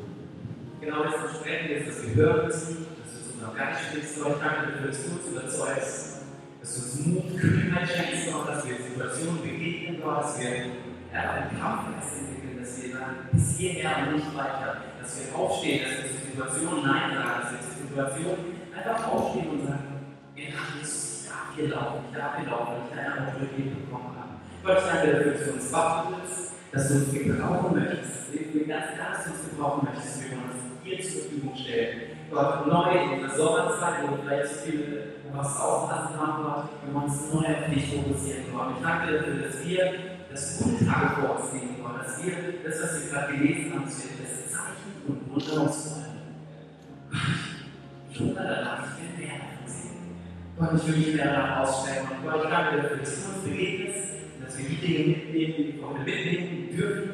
genau 0.79 1.03
das 1.03 1.15
versprechen 1.15 1.69
wirst, 1.69 1.87
was 1.87 2.07
wir 2.07 2.15
hören 2.15 2.45
müssen, 2.45 2.87
dass 3.01 3.13
du 3.13 3.23
zu 3.23 3.33
unserem 3.33 3.55
Geist 3.55 3.81
sprichst. 3.85 4.17
Ich 4.17 4.23
danke 4.23 4.71
dafür, 4.71 4.87
dass 4.87 5.03
du 5.03 5.11
uns 5.11 5.27
überzeugst, 5.27 6.21
dass 6.61 6.75
du 6.75 6.81
uns 6.81 7.05
Mut, 7.07 7.37
Kühnheit 7.39 7.89
schenkst, 7.89 8.31
Gott, 8.31 8.47
dass 8.47 8.67
wir 8.67 8.75
Situationen 8.77 9.41
begegnen, 9.41 10.01
dass 10.01 10.39
wir 10.39 10.49
ja, 11.13 11.31
einen 11.31 11.59
Kampf 11.59 11.87
entwickeln, 11.87 12.59
dass 12.59 12.81
wir 12.81 12.93
dann 12.93 13.15
bis 13.31 13.57
hierher 13.57 14.07
und 14.07 14.15
nicht 14.15 14.35
weiter, 14.35 14.90
dass 15.01 15.17
wir 15.17 15.35
aufstehen, 15.35 15.81
dass 15.83 15.97
wir 15.97 16.09
zur 16.11 16.21
Situation 16.29 16.83
Nein 16.85 17.09
sagen, 17.15 17.41
dass 17.41 17.51
wir 17.51 17.59
zur 17.59 17.87
Situation 17.89 18.37
einfach 18.75 19.07
aufstehen 19.07 19.49
und 19.49 19.67
sagen, 19.67 19.89
wir 20.35 20.45
haben 20.53 20.79
Jesus, 20.79 21.25
ich 21.25 21.29
darf 21.29 21.49
hier 21.55 21.69
laufen, 21.69 21.99
ich 22.09 22.17
darf 22.17 22.37
hier 22.37 22.49
laufen, 22.49 22.71
weil 22.71 22.85
ich 22.85 22.93
deine 22.95 23.27
Autorität 23.27 23.69
bekommen 23.81 24.13
habe. 24.13 24.33
Gott, 24.63 24.77
danke 24.85 25.11
dafür, 25.11 25.33
dass 25.33 25.45
du 25.45 25.51
uns 25.53 25.73
wachen 25.73 26.15
willst, 26.21 26.53
dass 26.71 26.87
du 26.87 26.93
uns 26.93 27.11
gebrauchen 27.11 27.73
möchtest, 27.73 28.29
dass 28.29 28.53
du 28.53 28.59
ganz 28.69 28.85
klar, 28.93 29.09
dass 29.17 29.27
uns 29.27 29.41
gebrauchen 29.49 29.81
möchtest, 29.89 30.21
wir 30.21 30.29
wollen 30.37 30.51
uns 30.53 30.61
dir 30.85 30.97
zur 31.01 31.21
Verfügung 31.21 31.55
stellen. 31.57 31.97
Gott, 32.31 32.67
neu 32.67 32.89
in 32.95 33.09
dieser 33.17 33.35
Sommerzeit, 33.35 33.95
wo 34.05 34.15
wir 34.15 34.23
vielleicht 34.23 34.47
zu 34.47 34.55
viele 34.69 35.11
was 35.33 35.59
auslassen 35.59 36.19
haben, 36.19 36.43
Gott, 36.43 36.65
wir 36.83 36.93
wollen 36.93 37.05
uns 37.05 37.33
neu 37.33 37.47
auf 37.47 37.65
dich 37.73 37.87
fokussieren, 37.89 38.43
Gott. 38.53 38.75
Ich 38.77 38.83
danke 38.83 39.17
dafür, 39.17 39.35
dass 39.47 39.65
wir 39.65 39.93
das 40.29 40.59
gute 40.59 40.85
Tage 40.85 41.07
vor 41.19 41.39
uns 41.39 41.51
sehen, 41.51 41.75
Gott, 41.81 42.05
dass 42.05 42.23
wir 42.23 42.35
das, 42.63 42.83
was 42.83 42.91
wir 43.01 43.11
gerade 43.11 43.33
gelesen 43.33 43.73
haben, 43.73 43.85
dass 43.85 44.03
wir 44.03 44.11
und 45.07 45.29
wollen. 45.29 45.69
Ich 48.11 48.19
wundere 48.19 48.55
danach, 48.55 48.87
ich 48.97 49.19
will 49.19 49.25
mehr 49.25 49.37
davon 49.37 49.67
sehen. 49.67 49.97
Gott, 50.57 50.69
ich 50.75 50.87
will 50.87 50.97
mich 50.97 51.15
mehr 51.15 51.33
danach 51.33 51.59
ausstellen. 51.61 52.07
Und 52.09 52.29
Gott, 52.29 52.43
ich 52.43 52.49
danke 52.49 52.75
dir 52.75 52.81
dafür, 52.83 52.97
dass 52.97 53.15
du 53.15 53.29
uns 53.31 53.43
begegnest, 53.43 54.09
dass 54.43 54.57
wir 54.57 54.65
die 54.69 54.75
Dinge 54.75 55.07
mitnehmen, 55.07 55.53
die 55.57 55.79
wir 55.79 56.03
mitnehmen 56.03 56.75
dürfen 56.75 57.09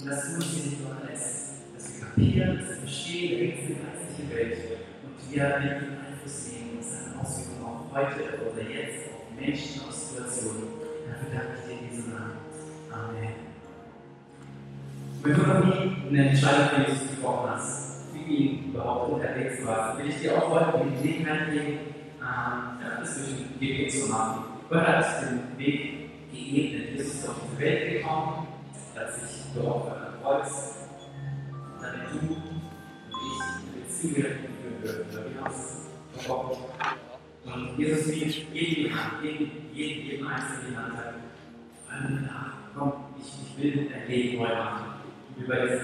und 0.00 0.06
dass 0.06 0.28
du 0.28 0.34
uns 0.36 0.44
hier 0.46 0.64
nicht 0.64 0.80
überlässt. 0.80 1.52
Dass 1.74 1.94
wir 1.94 2.06
kapieren, 2.06 2.58
dass 2.58 2.68
wir 2.68 2.76
verstehen, 2.76 3.52
es 3.52 3.66
eine 3.66 3.76
geistliche 3.82 4.34
Welt 4.34 4.58
und 5.04 5.32
wir 5.32 5.44
dem 5.44 5.96
Einfluss 6.02 6.48
nehmen 6.52 6.78
und 6.78 6.84
seine 6.84 7.20
Auswirkungen 7.20 7.64
auch 7.64 7.94
heute 7.94 8.22
oder 8.50 8.62
jetzt 8.62 9.14
auf 9.14 9.40
Menschen, 9.40 9.82
auf 9.82 9.94
Situationen. 9.94 10.68
Dafür 11.06 11.28
danke 11.32 11.52
ich 11.58 11.64
dir 11.66 11.80
in 11.80 11.90
diesem 11.90 12.10
Namen. 12.12 12.36
Amen. 12.90 13.51
Wenn 15.24 15.34
du 15.34 15.40
noch 15.40 15.64
nie 15.64 15.96
eine 16.08 16.30
Entscheidung 16.30 16.68
für 16.68 16.90
Jesus 16.90 17.10
getroffen 17.10 17.50
hast, 17.50 18.12
wie 18.12 18.60
du 18.64 18.70
überhaupt 18.70 19.12
unterwegs 19.12 19.64
warst, 19.64 19.98
will 19.98 20.08
ich 20.08 20.20
dir 20.20 20.36
auch 20.36 20.50
heute 20.50 20.84
die 20.84 21.02
Gelegenheit 21.02 21.52
geben, 21.52 21.78
ähm, 22.20 22.98
das 23.00 23.14
durch 23.14 23.28
den 23.28 23.60
Gebet 23.60 23.92
zu 23.92 24.10
machen. 24.10 24.42
Gott 24.68 24.84
hat 24.84 25.22
den 25.22 25.58
Weg 25.58 26.10
geebnet. 26.32 26.90
Jesus 26.96 27.14
ist 27.14 27.28
auf 27.28 27.36
diese 27.44 27.60
Welt 27.60 27.92
gekommen, 27.92 28.48
hat 28.96 29.14
sich 29.14 29.54
geopfert 29.54 29.96
am 30.08 30.22
Kreuz, 30.24 30.88
damit 31.80 32.08
du 32.10 32.26
und 32.26 32.42
ich 33.12 33.42
eine 33.42 33.84
Beziehung 33.84 34.14
führen 34.82 34.82
dürfen. 34.82 35.52
Verbockt. 36.18 36.58
Und 37.44 37.78
Jesus 37.78 38.10
bietet 38.10 38.52
jedem 38.52 38.84
die 38.84 38.92
Hand, 38.92 39.22
jedem, 39.22 39.50
jedem, 39.72 40.04
jedem 40.04 40.26
Einzelnen 40.26 40.74
die 42.08 42.26
nach, 42.26 42.52
komm, 42.74 42.92
ich, 43.20 43.26
ich 43.26 43.62
will 43.62 43.88
dein 43.88 44.08
Leben 44.08 44.38
neu 44.38 44.48
machen. 44.48 44.91
Wie 45.36 45.48
wir 45.48 45.54
äh, 45.54 45.80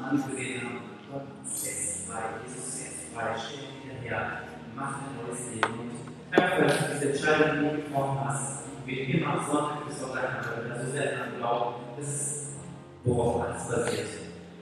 Mann 0.00 0.16
gesehen 0.16 0.60
haben, 0.62 0.80
Gott 1.10 1.22
setzt 1.44 2.06
frei, 2.06 2.22
Jesus 2.44 2.78
setzt 2.78 3.14
frei, 3.14 3.34
stell 3.38 3.70
wieder 3.82 4.00
her, 4.02 4.40
mach 4.74 4.98
ein 4.98 5.14
neues 5.16 5.40
Leben. 5.54 5.78
Und 5.78 5.90
danke, 6.30 6.66
dass 6.66 6.78
du 6.78 6.84
diese 6.92 7.12
Entscheidung 7.12 7.76
getroffen 7.76 8.20
hast. 8.24 8.64
Wir 8.86 9.08
immer 9.08 9.38
am 9.38 9.46
Sonntag 9.46 9.86
bis 9.86 10.00
Sonntag 10.00 10.44
haben, 10.44 10.70
also 10.70 10.90
selten 10.90 11.20
an 11.22 11.38
Glauben, 11.38 11.74
das 11.96 12.08
ist, 12.08 12.48
worauf 13.04 13.48
alles 13.48 13.68
basiert, 13.68 14.08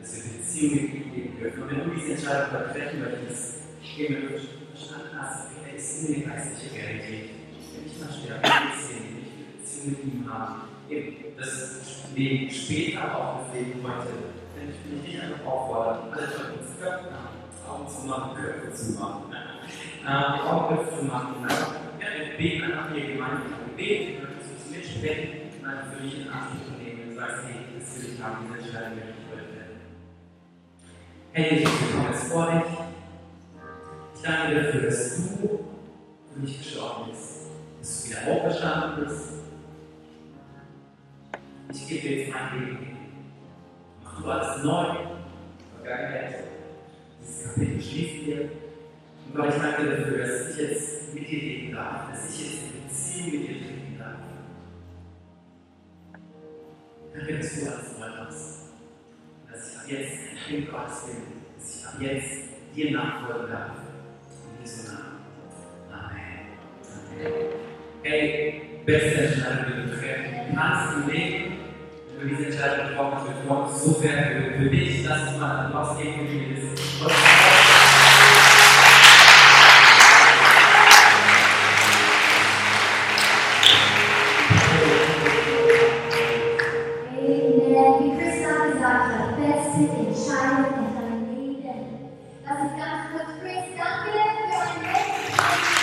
dass 0.00 0.16
wir 0.16 0.38
Beziehungen 0.38 1.12
leben 1.14 1.38
dürfen. 1.38 1.62
Und 1.62 1.70
wenn 1.70 1.84
du 1.84 1.90
diese 1.96 2.12
Entscheidung 2.12 2.72
treffen 2.72 3.00
möchtest, 3.00 3.54
gehen 3.96 4.16
wir 4.22 4.40
verstanden 4.76 5.18
hast, 5.20 5.48
wer 5.64 5.74
ist 5.74 6.08
in 6.08 6.14
die 6.14 6.24
geistliche 6.24 6.74
Realität. 6.76 7.30
Ich 7.58 7.74
will 7.74 7.82
nicht 7.82 8.00
mal 8.00 8.12
sterben, 8.12 8.68
ich 8.76 8.84
sehen, 8.84 9.04
ich 9.24 9.38
will 9.38 9.56
Beziehungen 9.58 10.04
mit 10.04 10.14
ihm 10.14 10.32
haben. 10.32 10.72
Eben, 10.92 11.16
das 11.38 12.04
Leben 12.14 12.50
später, 12.50 13.16
auch 13.16 13.46
das 13.46 13.54
Leben 13.54 13.82
heute. 13.82 14.12
Denn 14.54 14.68
ich 14.68 14.90
will 14.90 15.00
dich 15.00 15.22
einfach 15.22 15.46
auffordern, 15.46 16.12
alle 16.12 16.28
von 16.28 16.52
uns 16.52 16.72
Augen 17.66 17.88
zu 17.88 18.06
machen, 18.06 18.36
Köpfe 18.36 18.72
zu 18.74 18.92
machen. 19.00 19.32
Äh, 20.06 20.10
Augenköpfe 20.10 20.98
zu 20.98 21.04
machen. 21.04 21.42
Einfach, 21.42 21.74
ja, 22.00 22.36
beten 22.36 22.64
einfach 22.64 22.92
hier 22.92 23.14
gemeinsam 23.14 23.54
Gebet, 23.70 24.08
du 24.08 24.26
könntest 24.26 24.50
uns 24.50 24.76
mitsprechen 24.76 25.28
und 25.58 25.66
einfach 25.66 25.92
für 25.92 26.02
dich 26.02 26.20
in 26.20 26.28
Anspruch 26.28 26.78
nehmen 26.78 27.08
und 27.08 27.14
sagst, 27.14 27.44
hey, 27.46 27.56
das 27.78 27.96
will 27.96 28.12
ich 28.12 28.22
haben, 28.22 28.36
diese 28.44 28.58
Entscheidung 28.58 28.98
möchte 28.98 29.14
ich 29.16 29.30
heute 29.32 29.48
fällen. 29.48 29.80
Hey, 31.32 31.58
ich 31.58 31.64
komme 31.64 32.08
jetzt 32.10 32.24
vor 32.24 32.46
dich. 32.50 32.72
Ich 34.14 34.22
danke 34.22 34.54
dir 34.54 34.62
dafür, 34.62 34.82
dass 34.82 35.16
du 35.16 35.64
für 36.32 36.40
mich 36.40 36.58
gestorben 36.58 37.10
bist, 37.10 37.50
dass 37.80 38.04
du 38.04 38.10
wieder 38.10 38.32
aufgestanden 38.32 39.04
bist. 39.04 39.42
Ich 41.74 41.88
gebe 41.88 42.08
jetzt 42.08 42.32
mein 42.32 42.60
Leben 42.60 42.76
hin. 42.78 42.96
Mach 44.04 44.20
du 44.20 44.30
alles 44.30 44.62
neu, 44.62 44.86
Vergangenheit. 45.82 46.44
Dieses 47.18 47.46
Kapitel 47.46 47.80
schließt 47.80 48.26
dir. 48.26 48.50
Und 49.26 49.34
Gott, 49.34 49.48
ich 49.48 49.62
danke 49.62 49.82
dir 49.82 49.96
dafür, 49.96 50.18
dass 50.18 50.50
ich 50.50 50.56
jetzt 50.58 51.14
mit 51.14 51.28
dir 51.30 51.40
leben 51.40 51.74
darf, 51.74 52.10
dass 52.10 52.28
ich 52.28 52.44
jetzt 52.44 52.62
in 52.64 52.82
Beziehung 52.82 53.30
mit 53.32 53.48
dir 53.48 53.66
treten 53.66 53.98
darf. 53.98 54.18
Danke, 57.14 57.38
dass 57.38 57.54
du 57.54 57.70
alles 57.70 57.98
neu 57.98 58.22
machst. 58.22 58.62
Dass 59.50 59.70
ich 59.70 59.78
ab 59.78 59.84
jetzt 59.88 60.12
ein 60.12 60.38
Kind 60.46 60.70
Gottes 60.70 61.06
bin, 61.06 61.16
dass 61.56 61.74
ich 61.74 61.86
ab 61.86 61.94
jetzt 62.00 62.76
dir 62.76 62.90
nachfolgen 62.90 63.50
darf. 63.50 63.70
In 64.58 64.60
Jesu 64.60 64.92
Namen. 64.92 65.20
Amen. 65.90 66.20
Amen. 67.16 67.32
Hey, 68.02 68.62
beste 68.84 69.14
Entscheidung, 69.14 69.86
du 69.86 70.54
kannst 70.54 70.96
im 70.96 71.08
Leben, 71.08 71.51
du 72.22 72.28
diese 72.28 72.46
Entscheidung 72.46 72.88
getroffen 72.88 73.18
hast, 73.18 73.26
wird 73.26 73.48
Gott 73.48 73.76
so 73.76 73.92
sehr 74.00 74.12
für, 74.12 74.58
für 74.58 74.70
dich, 74.70 75.04
lass 75.04 75.28
uns 75.28 75.38
mal 75.38 75.66
für 75.66 75.72
das. 75.72 75.98
Wie 88.00 88.10
Christa 88.16 88.52
gesagt 88.66 89.10
hat, 89.18 89.36
beste 89.36 89.82
Entscheidung 89.90 90.74
in 90.78 90.88
deinem 90.94 91.24
Leben. 91.34 91.80
Lass 92.44 92.58
uns 92.60 92.74
ganz 92.78 93.00
kurz 93.12 93.30
Chris, 93.40 93.66
danke 93.76 94.10
für 94.12 94.58
ein 94.62 94.78
letztes 94.82 95.81